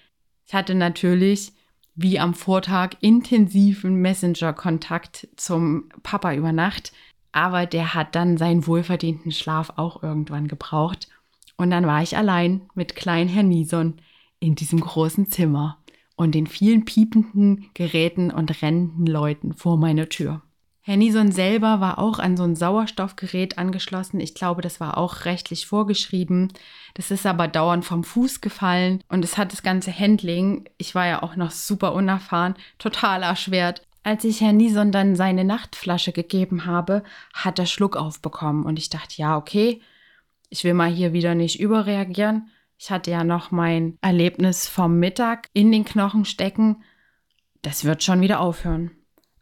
Ich 0.47 0.55
hatte 0.55 0.77
natürlich, 0.77 1.53
wie 1.97 2.21
am 2.21 2.35
Vortag, 2.35 2.91
intensiven 3.01 3.97
Messenger-Kontakt 3.97 5.29
zum 5.35 5.89
Papa 6.05 6.33
über 6.35 6.53
Nacht. 6.53 6.93
Aber 7.33 7.67
der 7.67 7.95
hat 7.95 8.15
dann 8.15 8.37
seinen 8.37 8.67
wohlverdienten 8.67 9.33
Schlaf 9.33 9.73
auch 9.77 10.03
irgendwann 10.03 10.47
gebraucht. 10.47 11.09
Und 11.57 11.71
dann 11.71 11.87
war 11.87 12.03
ich 12.03 12.17
allein 12.17 12.63
mit 12.75 12.97
kleinen 12.97 13.29
Herrn 13.29 13.49
Nison 13.49 13.95
in 14.41 14.55
diesem 14.55 14.81
großen 14.81 15.31
Zimmer 15.31 15.79
und 16.17 16.35
den 16.35 16.47
vielen 16.47 16.85
piependen 16.85 17.71
Geräten 17.75 18.31
und 18.31 18.63
rennenden 18.63 19.07
Leuten 19.07 19.55
vor 19.55 19.77
meiner 19.77 20.09
Tür. 20.09 20.43
Herr 20.83 20.97
Nison 20.97 21.31
selber 21.31 21.81
war 21.81 21.99
auch 21.99 22.19
an 22.19 22.37
so 22.37 22.43
ein 22.43 22.57
Sauerstoffgerät 22.57 23.59
angeschlossen. 23.59 24.19
Ich 24.19 24.35
glaube, 24.35 24.63
das 24.63 24.81
war 24.81 24.97
auch 24.97 25.25
rechtlich 25.25 25.67
vorgeschrieben. 25.67 26.53
Das 26.95 27.11
ist 27.11 27.27
aber 27.27 27.49
dauernd 27.49 27.85
vom 27.85 28.03
Fuß 28.03 28.41
gefallen 28.41 29.05
und 29.09 29.25
es 29.25 29.39
hat 29.39 29.53
das 29.53 29.63
ganze 29.63 29.97
Handling, 29.97 30.65
ich 30.79 30.95
war 30.95 31.07
ja 31.07 31.23
auch 31.23 31.37
noch 31.37 31.51
super 31.51 31.93
unerfahren, 31.93 32.55
total 32.79 33.23
erschwert. 33.23 33.87
Als 34.03 34.25
ich 34.25 34.41
Herrn 34.41 34.57
Nison 34.57 34.91
dann 34.91 35.15
seine 35.15 35.45
Nachtflasche 35.45 36.13
gegeben 36.13 36.65
habe, 36.65 37.03
hat 37.35 37.59
er 37.59 37.67
Schluck 37.67 37.97
aufbekommen 37.97 38.65
und 38.65 38.79
ich 38.79 38.89
dachte, 38.89 39.15
ja, 39.17 39.37
okay, 39.37 39.83
ich 40.49 40.65
will 40.65 40.75
mal 40.75 40.91
hier 40.91 41.13
wieder 41.13 41.35
nicht 41.35 41.61
überreagieren. 41.61 42.51
Ich 42.83 42.91
hatte 42.91 43.11
ja 43.11 43.25
noch 43.25 43.51
mein 43.51 43.99
Erlebnis 44.01 44.67
vom 44.67 44.99
Mittag 44.99 45.51
in 45.53 45.71
den 45.71 45.85
Knochen 45.85 46.25
stecken. 46.25 46.83
Das 47.61 47.85
wird 47.85 48.03
schon 48.03 48.23
wieder 48.23 48.41
aufhören. 48.41 48.93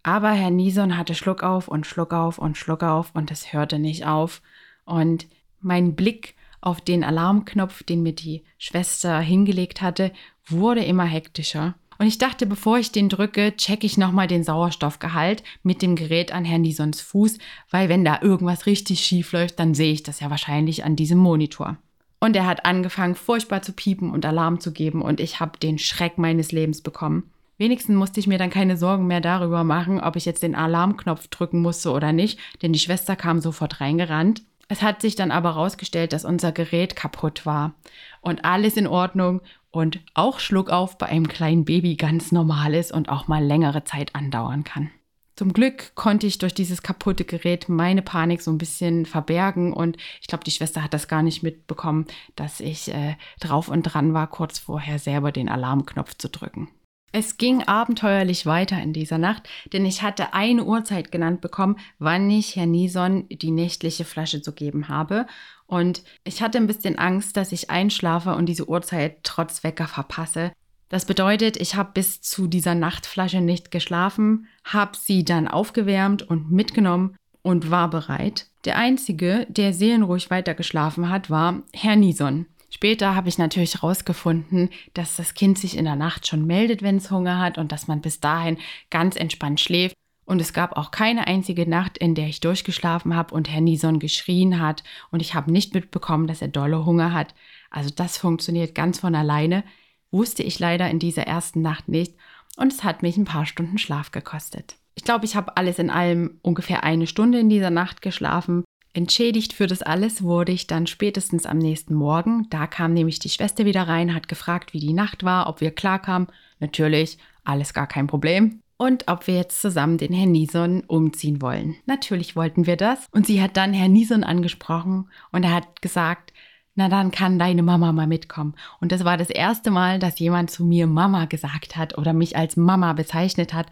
Aber 0.03 0.33
Herr 0.33 0.51
Nison 0.51 0.97
hatte 0.97 1.15
Schluck 1.15 1.45
auf 1.45 1.69
und 1.69 1.87
Schluck 1.87 2.13
auf 2.13 2.39
und 2.39 2.59
Schluck 2.59 2.83
auf 2.83 3.13
und 3.15 3.31
es 3.31 3.53
hörte 3.53 3.79
nicht 3.79 4.07
auf. 4.07 4.43
Und 4.85 5.29
mein 5.61 5.95
Blick 5.95 6.35
auf 6.61 6.81
den 6.81 7.05
Alarmknopf, 7.05 7.85
den 7.85 8.03
mir 8.03 8.13
die 8.13 8.43
Schwester 8.59 9.21
hingelegt 9.21 9.83
hatte, 9.83 10.13
wurde 10.45 10.83
immer 10.83 11.05
hektischer. 11.05 11.77
Und 11.97 12.09
ich 12.09 12.19
dachte, 12.19 12.45
bevor 12.45 12.79
ich 12.79 12.91
den 12.91 13.09
drücke, 13.09 13.55
checke 13.57 13.87
ich 13.87 13.97
nochmal 13.97 14.27
den 14.27 14.43
Sauerstoffgehalt 14.43 15.45
mit 15.63 15.81
dem 15.81 15.95
Gerät 15.95 16.33
an 16.33 16.45
Herrn 16.45 16.63
Nisons 16.63 17.01
Fuß, 17.03 17.39
weil 17.71 17.89
wenn 17.89 18.05
da 18.05 18.19
irgendwas 18.21 18.67
richtig 18.67 18.99
schief 18.99 19.31
läuft, 19.31 19.61
dann 19.61 19.75
sehe 19.75 19.93
ich 19.93 20.03
das 20.03 20.19
ja 20.19 20.29
wahrscheinlich 20.29 20.85
an 20.85 20.97
diesem 20.97 21.19
Monitor. 21.19 21.79
Und 22.21 22.35
er 22.35 22.47
hat 22.47 22.65
angefangen, 22.65 23.15
furchtbar 23.15 23.63
zu 23.63 23.73
piepen 23.73 24.11
und 24.11 24.27
Alarm 24.27 24.61
zu 24.61 24.73
geben 24.73 25.03
und 25.03 25.21
ich 25.21 25.41
habe 25.41 25.59
den 25.59 25.79
Schreck 25.79 26.19
meines 26.19 26.53
Lebens 26.53 26.81
bekommen. 26.81 27.31
Wenigstens 27.59 27.97
musste 27.97 28.21
ich 28.21 28.27
mir 28.27 28.39
dann 28.39 28.51
keine 28.51 28.77
Sorgen 28.77 29.07
mehr 29.07 29.21
darüber 29.21 29.65
machen, 29.65 30.01
ob 30.01 30.17
ich 30.17 30.25
jetzt 30.25 30.43
den 30.43 30.55
Alarmknopf 30.55 31.29
drücken 31.29 31.61
musste 31.61 31.91
oder 31.91 32.13
nicht, 32.13 32.39
denn 32.63 32.73
die 32.73 32.79
Schwester 32.79 33.17
kam 33.17 33.41
sofort 33.41 33.81
reingerannt. 33.81 34.43
Es 34.69 34.83
hat 34.83 35.01
sich 35.01 35.17
dann 35.17 35.31
aber 35.31 35.55
herausgestellt, 35.55 36.13
dass 36.13 36.25
unser 36.25 36.53
Gerät 36.53 36.95
kaputt 36.95 37.47
war 37.47 37.75
und 38.21 38.45
alles 38.45 38.77
in 38.77 38.87
Ordnung 38.87 39.41
und 39.71 40.01
auch 40.15 40.41
Schluckauf 40.41 40.99
bei 40.99 41.07
einem 41.07 41.27
kleinen 41.27 41.65
Baby 41.65 41.97
ganz 41.97 42.33
normal 42.33 42.75
ist 42.75 42.93
und 42.93 43.09
auch 43.09 43.29
mal 43.29 43.43
längere 43.43 43.85
Zeit 43.85 44.15
andauern 44.15 44.65
kann. 44.65 44.91
Zum 45.39 45.53
Glück 45.53 45.95
konnte 45.95 46.27
ich 46.27 46.39
durch 46.39 46.53
dieses 46.53 46.83
kaputte 46.83 47.25
Gerät 47.25 47.69
meine 47.69 48.03
Panik 48.03 48.43
so 48.43 48.51
ein 48.51 48.59
bisschen 48.59 49.07
verbergen 49.07 49.73
und 49.73 49.97
ich 50.21 50.27
glaube, 50.27 50.43
die 50.43 50.51
Schwester 50.51 50.83
hat 50.83 50.93
das 50.93 51.07
gar 51.07 51.23
nicht 51.23 51.45
mitbekommen, 51.45 52.07
dass 52.35 52.59
ich 52.59 52.93
äh, 52.93 53.15
drauf 53.39 53.69
und 53.69 53.85
dran 53.85 54.15
war, 54.15 54.27
kurz 54.27 54.59
vorher 54.59 54.99
selber 54.99 55.31
den 55.31 55.49
Alarmknopf 55.49 56.17
zu 56.19 56.29
drücken. 56.29 56.67
Es 57.13 57.37
ging 57.37 57.63
abenteuerlich 57.63 58.47
weiter 58.47 58.83
in 58.83 58.93
dieser 58.93 59.19
Nacht, 59.19 59.49
denn 59.73 59.87
ich 59.87 60.03
hatte 60.03 60.35
eine 60.35 60.65
Uhrzeit 60.65 61.13
genannt 61.13 61.41
bekommen, 61.41 61.77
wann 62.01 62.29
ich 62.29 62.57
Herr 62.57 62.67
Nison 62.67 63.29
die 63.29 63.53
nächtliche 63.53 64.05
Flasche 64.05 64.43
zu 64.43 64.53
geben 64.53 64.89
habe. 64.89 65.29
Und 65.67 66.03
ich 66.25 66.43
hatte 66.43 66.59
ein 66.59 66.67
bisschen 66.67 66.99
Angst, 66.99 67.37
dass 67.37 67.53
ich 67.53 67.71
einschlafe 67.71 68.35
und 68.35 68.47
diese 68.47 68.69
Uhrzeit 68.69 69.19
trotz 69.23 69.63
Wecker 69.63 69.87
verpasse. 69.87 70.51
Das 70.89 71.05
bedeutet, 71.05 71.57
ich 71.57 71.75
habe 71.75 71.91
bis 71.95 72.23
zu 72.23 72.47
dieser 72.47 72.75
Nachtflasche 72.75 73.41
nicht 73.41 73.71
geschlafen, 73.71 74.47
habe 74.65 74.97
sie 74.97 75.25
dann 75.25 75.47
aufgewärmt 75.47 76.23
und 76.23 76.51
mitgenommen 76.51 77.17
und 77.43 77.71
war 77.71 77.91
bereit. 77.91 78.47
Der 78.65 78.77
Einzige, 78.77 79.47
der 79.49 79.73
seelenruhig 79.73 80.31
weitergeschlafen 80.31 81.09
hat, 81.09 81.31
war 81.31 81.63
Herr 81.73 81.97
Nison. 81.97 82.47
Später 82.71 83.15
habe 83.15 83.29
ich 83.29 83.39
natürlich 83.39 83.75
herausgefunden, 83.75 84.71
dass 84.95 85.17
das 85.17 85.35
Kind 85.35 85.59
sich 85.59 85.77
in 85.77 85.85
der 85.85 85.97
Nacht 85.97 86.27
schon 86.27 86.47
meldet, 86.47 86.83
wenn 86.83 86.97
es 86.97 87.11
Hunger 87.11 87.39
hat 87.39 87.57
und 87.57 87.73
dass 87.73 87.89
man 87.89 88.01
bis 88.01 88.21
dahin 88.21 88.59
ganz 88.91 89.17
entspannt 89.17 89.61
schläft. 89.61 89.97
Und 90.27 90.41
es 90.43 90.53
gab 90.53 90.77
auch 90.77 90.91
keine 90.91 91.27
einzige 91.27 91.67
Nacht, 91.67 91.97
in 91.97 92.15
der 92.15 92.27
ich 92.27 92.41
durchgeschlafen 92.41 93.17
habe 93.17 93.35
und 93.35 93.49
Herr 93.51 93.63
Nison 93.63 93.99
geschrien 93.99 94.61
hat 94.61 94.85
und 95.11 95.21
ich 95.21 95.35
habe 95.35 95.51
nicht 95.51 95.73
mitbekommen, 95.73 96.27
dass 96.27 96.43
er 96.43 96.49
dolle 96.49 96.85
Hunger 96.85 97.15
hat. 97.15 97.35
Also 97.71 97.89
das 97.89 98.19
funktioniert 98.19 98.75
ganz 98.75 98.99
von 98.99 99.15
alleine. 99.15 99.65
Wusste 100.11 100.43
ich 100.43 100.59
leider 100.59 100.89
in 100.91 100.99
dieser 100.99 101.25
ersten 101.25 101.63
Nacht 101.63 101.89
nicht 101.89 102.15
und 102.57 102.73
es 102.73 102.85
hat 102.85 103.03
mich 103.03 103.17
ein 103.17 103.25
paar 103.25 103.47
Stunden 103.47 103.79
Schlaf 103.79 104.11
gekostet. 104.11 104.77
Ich 104.95 105.05
glaube, 105.05 105.25
ich 105.25 105.37
habe 105.37 105.57
alles 105.57 105.79
in 105.79 105.91
allem 105.91 106.39
ungefähr 106.43 106.83
eine 106.83 107.07
Stunde 107.07 107.39
in 107.39 107.49
dieser 107.49 107.71
Nacht 107.71 108.03
geschlafen. 108.03 108.65
Entschädigt 108.95 109.53
für 109.53 109.69
das 109.69 109.83
alles 109.83 110.23
wurde 110.23 110.51
ich 110.51 110.67
dann 110.67 110.87
spätestens 110.87 111.47
am 111.47 111.59
nächsten 111.59 111.95
Morgen. 111.95 112.49
Da 112.51 112.67
kam 112.67 112.95
nämlich 112.95 113.21
die 113.21 113.29
Schwester 113.29 113.65
wieder 113.65 113.87
rein, 113.87 114.15
hat 114.15 114.27
gefragt, 114.29 114.73
wie 114.73 114.81
die 114.81 114.93
Nacht 114.93 115.23
war, 115.23 115.49
ob 115.49 115.61
wir 115.61 115.71
klarkamen. 115.71 116.29
Natürlich, 116.59 117.19
alles 117.45 117.75
gar 117.75 117.87
kein 117.87 118.09
Problem. 118.09 118.61
Und 118.77 119.07
ob 119.09 119.27
wir 119.27 119.35
jetzt 119.35 119.61
zusammen 119.61 119.99
den 119.99 120.13
Herrn 120.13 120.33
Nison 120.33 120.83
umziehen 120.87 121.43
wollen. 121.43 121.77
Natürlich 121.87 122.35
wollten 122.35 122.67
wir 122.67 122.77
das. 122.77 123.07
Und 123.13 123.27
sie 123.27 123.43
hat 123.43 123.57
dann 123.57 123.73
Herrn 123.73 123.93
Nison 123.93 124.25
angesprochen 124.25 125.09
und 125.31 125.45
er 125.45 125.55
hat 125.55 125.83
gesagt, 125.83 126.33
na 126.79 126.89
dann 126.89 127.11
kann 127.11 127.41
deine 127.41 127.65
Mama 127.65 127.91
mal 127.91 128.07
mitkommen. 128.07 128.55
Und 128.81 128.93
das 128.93 129.05
war 129.05 129.17
das 129.17 129.31
erste 129.31 129.73
Mal, 129.73 129.99
dass 129.99 130.21
jemand 130.21 130.49
zu 130.49 130.65
mir 130.65 130.87
Mama 130.87 131.25
gesagt 131.25 131.77
hat 131.77 131.99
oder 131.99 132.13
mich 132.13 132.37
als 132.37 132.57
Mama 132.57 132.93
bezeichnet 132.93 133.53
hat. 133.53 133.67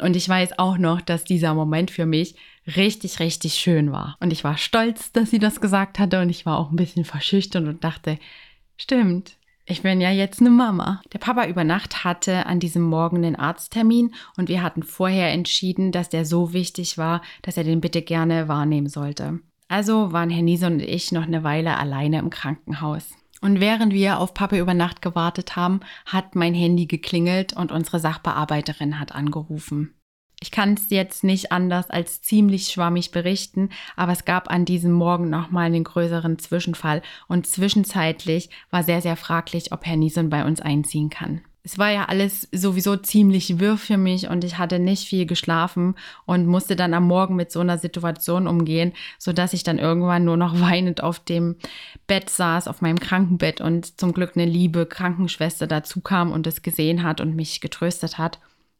Und 0.00 0.16
ich 0.16 0.26
weiß 0.26 0.58
auch 0.58 0.78
noch, 0.78 1.02
dass 1.02 1.24
dieser 1.24 1.52
Moment 1.52 1.90
für 1.90 2.06
mich 2.06 2.36
richtig, 2.66 3.20
richtig 3.20 3.56
schön 3.56 3.92
war. 3.92 4.16
Und 4.20 4.32
ich 4.32 4.44
war 4.44 4.56
stolz, 4.56 5.12
dass 5.12 5.30
sie 5.30 5.38
das 5.38 5.60
gesagt 5.60 5.98
hatte 5.98 6.22
und 6.22 6.30
ich 6.30 6.46
war 6.46 6.56
auch 6.58 6.70
ein 6.70 6.76
bisschen 6.76 7.04
verschüchtert 7.04 7.68
und 7.68 7.84
dachte, 7.84 8.18
stimmt, 8.78 9.36
ich 9.66 9.82
bin 9.82 10.00
ja 10.00 10.10
jetzt 10.10 10.40
eine 10.40 10.48
Mama. 10.48 11.02
Der 11.12 11.18
Papa 11.18 11.44
über 11.48 11.64
Nacht 11.64 12.02
hatte 12.02 12.46
an 12.46 12.60
diesem 12.60 12.82
Morgen 12.82 13.18
einen 13.18 13.36
Arzttermin 13.36 14.14
und 14.38 14.48
wir 14.48 14.62
hatten 14.62 14.82
vorher 14.82 15.30
entschieden, 15.32 15.92
dass 15.92 16.08
der 16.08 16.24
so 16.24 16.54
wichtig 16.54 16.96
war, 16.96 17.20
dass 17.42 17.58
er 17.58 17.64
den 17.64 17.82
bitte 17.82 18.00
gerne 18.00 18.48
wahrnehmen 18.48 18.88
sollte. 18.88 19.40
Also 19.68 20.12
waren 20.12 20.30
Herr 20.30 20.42
Niese 20.42 20.66
und 20.66 20.80
ich 20.80 21.12
noch 21.12 21.24
eine 21.24 21.44
Weile 21.44 21.76
alleine 21.76 22.18
im 22.18 22.30
Krankenhaus. 22.30 23.10
Und 23.40 23.60
während 23.60 23.92
wir 23.92 24.18
auf 24.18 24.34
Papa 24.34 24.56
über 24.56 24.74
Nacht 24.74 25.02
gewartet 25.02 25.54
haben, 25.54 25.80
hat 26.06 26.34
mein 26.34 26.54
Handy 26.54 26.86
geklingelt 26.86 27.52
und 27.52 27.70
unsere 27.70 28.00
Sachbearbeiterin 28.00 28.98
hat 28.98 29.14
angerufen. 29.14 29.94
Ich 30.40 30.50
kann 30.50 30.74
es 30.74 30.90
jetzt 30.90 31.24
nicht 31.24 31.52
anders 31.52 31.90
als 31.90 32.22
ziemlich 32.22 32.68
schwammig 32.68 33.10
berichten, 33.10 33.70
aber 33.96 34.12
es 34.12 34.24
gab 34.24 34.50
an 34.50 34.64
diesem 34.64 34.92
Morgen 34.92 35.30
nochmal 35.30 35.66
einen 35.66 35.84
größeren 35.84 36.38
Zwischenfall 36.38 37.02
und 37.26 37.46
zwischenzeitlich 37.46 38.48
war 38.70 38.84
sehr, 38.84 39.02
sehr 39.02 39.16
fraglich, 39.16 39.72
ob 39.72 39.84
Herr 39.84 39.96
Niesen 39.96 40.30
bei 40.30 40.44
uns 40.44 40.60
einziehen 40.60 41.10
kann 41.10 41.42
es 41.68 41.76
war 41.76 41.90
ja 41.90 42.06
alles 42.06 42.48
sowieso 42.50 42.96
ziemlich 42.96 43.58
wirr 43.58 43.76
für 43.76 43.98
mich 43.98 44.30
und 44.30 44.42
ich 44.42 44.56
hatte 44.56 44.78
nicht 44.78 45.06
viel 45.06 45.26
geschlafen 45.26 45.96
und 46.24 46.46
musste 46.46 46.76
dann 46.76 46.94
am 46.94 47.06
Morgen 47.06 47.36
mit 47.36 47.52
so 47.52 47.60
einer 47.60 47.76
Situation 47.76 48.46
umgehen, 48.46 48.94
sodass 49.18 49.52
ich 49.52 49.64
dann 49.64 49.78
irgendwann 49.78 50.24
nur 50.24 50.38
noch 50.38 50.58
weinend 50.60 51.02
auf 51.02 51.18
dem 51.20 51.56
Bett 52.06 52.30
saß, 52.30 52.68
auf 52.68 52.80
meinem 52.80 52.98
Krankenbett 52.98 53.60
und 53.60 54.00
zum 54.00 54.14
Glück 54.14 54.32
eine 54.34 54.46
liebe 54.46 54.86
Krankenschwester 54.86 55.66
dazu 55.66 56.00
kam 56.00 56.32
und 56.32 56.46
es 56.46 56.62
gesehen 56.62 57.02
hat 57.02 57.20
und 57.20 57.36
mich 57.36 57.60
getröstet 57.60 58.16
hat. 58.16 58.38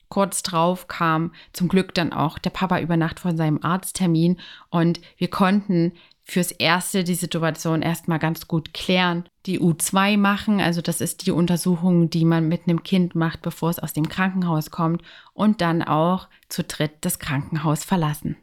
Kurz 0.08 0.42
drauf 0.42 0.88
kam 0.88 1.32
zum 1.52 1.68
Glück 1.68 1.92
dann 1.92 2.14
auch 2.14 2.38
der 2.38 2.48
Papa 2.48 2.80
über 2.80 2.96
Nacht 2.96 3.20
von 3.20 3.36
seinem 3.36 3.62
Arzttermin 3.62 4.38
und 4.70 5.02
wir 5.18 5.28
konnten 5.28 5.92
fürs 6.28 6.52
Erste 6.52 7.04
die 7.04 7.14
Situation 7.14 7.80
erstmal 7.80 8.18
ganz 8.18 8.46
gut 8.46 8.74
klären. 8.74 9.24
Die 9.46 9.58
U2 9.58 10.18
machen, 10.18 10.60
also 10.60 10.82
das 10.82 11.00
ist 11.00 11.26
die 11.26 11.30
Untersuchung, 11.30 12.10
die 12.10 12.26
man 12.26 12.48
mit 12.48 12.68
einem 12.68 12.82
Kind 12.82 13.14
macht, 13.14 13.40
bevor 13.40 13.70
es 13.70 13.78
aus 13.78 13.94
dem 13.94 14.10
Krankenhaus 14.10 14.70
kommt 14.70 15.02
und 15.32 15.62
dann 15.62 15.82
auch 15.82 16.28
zu 16.48 16.62
dritt 16.62 16.92
das 17.00 17.18
Krankenhaus 17.18 17.82
verlassen. 17.82 18.36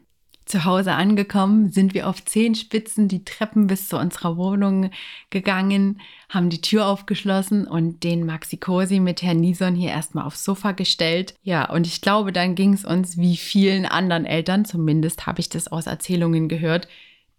Zu 0.46 0.64
Hause 0.64 0.92
angekommen 0.92 1.70
sind 1.72 1.94
wir 1.94 2.08
auf 2.08 2.24
Zehenspitzen 2.24 3.08
die 3.08 3.24
Treppen 3.24 3.66
bis 3.66 3.88
zu 3.88 3.98
unserer 3.98 4.36
Wohnung 4.36 4.90
gegangen, 5.30 6.00
haben 6.28 6.50
die 6.50 6.60
Tür 6.60 6.86
aufgeschlossen 6.86 7.66
und 7.66 8.02
den 8.04 8.26
Maxi 8.26 8.56
Cosi 8.56 9.00
mit 9.00 9.22
Herrn 9.22 9.40
Nison 9.40 9.74
hier 9.74 9.90
erstmal 9.90 10.24
aufs 10.24 10.44
Sofa 10.44 10.72
gestellt. 10.72 11.34
Ja, 11.42 11.70
und 11.70 11.86
ich 11.86 12.00
glaube, 12.00 12.32
dann 12.32 12.56
ging 12.56 12.74
es 12.74 12.84
uns 12.84 13.16
wie 13.16 13.36
vielen 13.36 13.86
anderen 13.86 14.24
Eltern, 14.24 14.64
zumindest 14.64 15.26
habe 15.26 15.40
ich 15.40 15.48
das 15.48 15.68
aus 15.68 15.86
Erzählungen 15.86 16.48
gehört, 16.48 16.86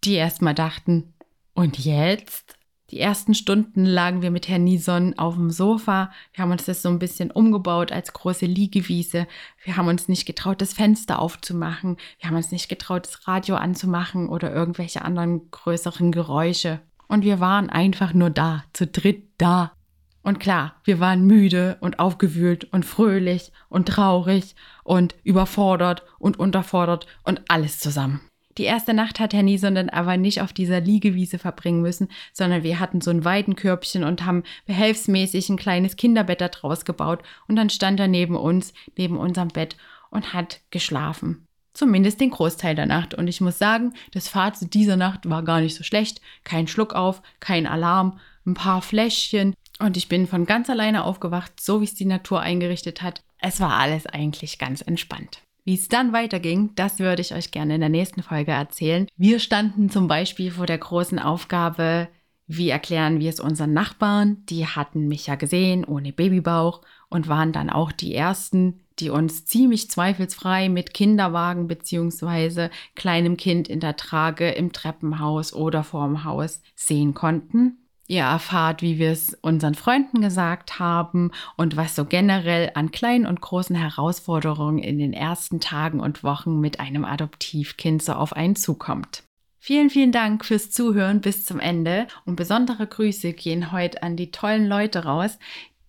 die 0.03 0.13
erstmal 0.13 0.55
dachten, 0.55 1.13
und 1.53 1.79
jetzt? 1.79 2.55
Die 2.91 2.99
ersten 2.99 3.33
Stunden 3.33 3.83
lagen 3.83 4.21
wir 4.21 4.31
mit 4.31 4.47
Herrn 4.47 4.63
Nison 4.63 5.17
auf 5.17 5.33
dem 5.33 5.49
Sofa. 5.49 6.11
Wir 6.33 6.43
haben 6.43 6.51
uns 6.51 6.65
das 6.65 6.83
so 6.83 6.89
ein 6.89 6.99
bisschen 6.99 7.31
umgebaut 7.31 7.91
als 7.91 8.13
große 8.13 8.45
Liegewiese. 8.45 9.27
Wir 9.63 9.75
haben 9.75 9.87
uns 9.87 10.07
nicht 10.07 10.25
getraut, 10.25 10.61
das 10.61 10.73
Fenster 10.73 11.19
aufzumachen. 11.19 11.97
Wir 12.19 12.29
haben 12.29 12.37
uns 12.37 12.51
nicht 12.51 12.69
getraut, 12.69 13.07
das 13.07 13.27
Radio 13.27 13.55
anzumachen 13.55 14.29
oder 14.29 14.53
irgendwelche 14.53 15.01
anderen 15.01 15.49
größeren 15.51 16.11
Geräusche. 16.11 16.79
Und 17.07 17.23
wir 17.23 17.39
waren 17.39 17.69
einfach 17.69 18.13
nur 18.13 18.29
da, 18.29 18.63
zu 18.71 18.85
dritt 18.85 19.23
da. 19.39 19.73
Und 20.21 20.39
klar, 20.39 20.75
wir 20.83 20.99
waren 20.99 21.25
müde 21.25 21.77
und 21.81 21.99
aufgewühlt 21.99 22.65
und 22.71 22.85
fröhlich 22.85 23.51
und 23.67 23.87
traurig 23.87 24.55
und 24.83 25.15
überfordert 25.23 26.03
und 26.19 26.37
unterfordert 26.37 27.07
und 27.23 27.41
alles 27.49 27.79
zusammen. 27.79 28.21
Die 28.57 28.63
erste 28.63 28.93
Nacht 28.93 29.19
hat 29.19 29.33
Herr 29.33 29.43
Nison 29.43 29.75
dann 29.75 29.89
aber 29.89 30.17
nicht 30.17 30.41
auf 30.41 30.51
dieser 30.51 30.79
Liegewiese 30.81 31.37
verbringen 31.37 31.81
müssen, 31.81 32.07
sondern 32.33 32.63
wir 32.63 32.79
hatten 32.79 33.01
so 33.01 33.11
ein 33.11 33.23
Weidenkörbchen 33.23 34.03
und 34.03 34.25
haben 34.25 34.43
behelfsmäßig 34.65 35.49
ein 35.49 35.57
kleines 35.57 35.95
Kinderbett 35.95 36.41
da 36.41 36.47
draus 36.47 36.83
gebaut 36.83 37.21
und 37.47 37.55
dann 37.55 37.69
stand 37.69 37.99
er 37.99 38.07
neben 38.07 38.35
uns, 38.35 38.73
neben 38.97 39.17
unserem 39.17 39.49
Bett 39.49 39.77
und 40.09 40.33
hat 40.33 40.61
geschlafen. 40.71 41.45
Zumindest 41.73 42.19
den 42.19 42.31
Großteil 42.31 42.73
der 42.73 42.87
Nacht. 42.87 43.13
Und 43.13 43.27
ich 43.27 43.39
muss 43.39 43.59
sagen, 43.59 43.93
das 44.11 44.29
Fazit 44.29 44.73
dieser 44.73 44.97
Nacht 44.97 45.29
war 45.29 45.43
gar 45.43 45.61
nicht 45.61 45.75
so 45.75 45.83
schlecht. 45.83 46.21
Kein 46.43 46.67
Schluck 46.67 46.93
auf, 46.93 47.21
kein 47.39 47.67
Alarm, 47.67 48.19
ein 48.47 48.55
paar 48.55 48.81
Fläschchen. 48.81 49.53
Und 49.77 49.95
ich 49.95 50.09
bin 50.09 50.25
von 50.25 50.47
ganz 50.47 50.71
alleine 50.71 51.03
aufgewacht, 51.03 51.59
so 51.59 51.79
wie 51.79 51.85
es 51.85 51.93
die 51.93 52.05
Natur 52.05 52.41
eingerichtet 52.41 53.03
hat. 53.03 53.21
Es 53.37 53.59
war 53.59 53.73
alles 53.73 54.07
eigentlich 54.07 54.57
ganz 54.57 54.81
entspannt. 54.81 55.43
Wie 55.67 55.73
es 55.73 55.89
dann 55.89 56.13
weiterging, 56.13 56.69
das 56.75 56.97
würde 56.99 57.21
ich 57.21 57.35
euch 57.35 57.51
gerne 57.51 57.75
in 57.75 57.81
der 57.81 57.89
nächsten 57.89 58.23
Folge 58.23 58.51
erzählen. 58.51 59.05
Wir 59.17 59.37
standen 59.37 59.89
zum 59.89 60.07
Beispiel 60.07 60.49
vor 60.49 60.65
der 60.65 60.77
großen 60.77 61.19
Aufgabe, 61.19 62.07
wie 62.47 62.69
erklären 62.69 63.19
wir 63.19 63.29
es 63.29 63.41
unseren 63.41 63.73
Nachbarn? 63.73 64.45
Die 64.45 64.65
hatten 64.65 65.09
mich 65.09 65.27
ja 65.27 65.35
gesehen 65.35 65.83
ohne 65.83 66.13
Babybauch 66.13 66.83
und 67.09 67.27
waren 67.27 67.51
dann 67.51 67.69
auch 67.69 67.91
die 67.91 68.15
ersten, 68.15 68.79
die 68.99 69.09
uns 69.09 69.43
ziemlich 69.43 69.91
zweifelsfrei 69.91 70.69
mit 70.69 70.93
Kinderwagen 70.93 71.67
bzw. 71.67 72.69
kleinem 72.95 73.35
Kind 73.35 73.67
in 73.67 73.81
der 73.81 73.97
Trage 73.97 74.49
im 74.49 74.71
Treppenhaus 74.71 75.51
oder 75.51 75.83
vorm 75.83 76.23
Haus 76.23 76.61
sehen 76.75 77.13
konnten. 77.13 77.86
Ihr 78.09 78.23
erfahrt, 78.23 78.81
wie 78.81 78.99
wir 78.99 79.11
es 79.11 79.37
unseren 79.41 79.75
Freunden 79.75 80.21
gesagt 80.21 80.79
haben 80.79 81.31
und 81.57 81.75
was 81.75 81.93
so 81.93 82.05
generell 82.05 82.71
an 82.73 82.91
kleinen 82.91 83.25
und 83.25 83.41
großen 83.41 83.75
Herausforderungen 83.75 84.79
in 84.79 84.97
den 84.97 85.11
ersten 85.11 85.59
Tagen 85.59 85.99
und 85.99 86.23
Wochen 86.23 86.61
mit 86.61 86.79
einem 86.79 87.03
Adoptivkind 87.03 88.01
so 88.01 88.13
auf 88.13 88.31
einen 88.33 88.55
zukommt. 88.55 89.23
Vielen, 89.59 89.89
vielen 89.89 90.13
Dank 90.13 90.45
fürs 90.45 90.71
Zuhören 90.71 91.19
bis 91.19 91.43
zum 91.43 91.59
Ende 91.59 92.07
und 92.25 92.37
besondere 92.37 92.87
Grüße 92.87 93.33
gehen 93.33 93.73
heute 93.73 94.01
an 94.01 94.15
die 94.15 94.31
tollen 94.31 94.65
Leute 94.65 95.03
raus, 95.03 95.37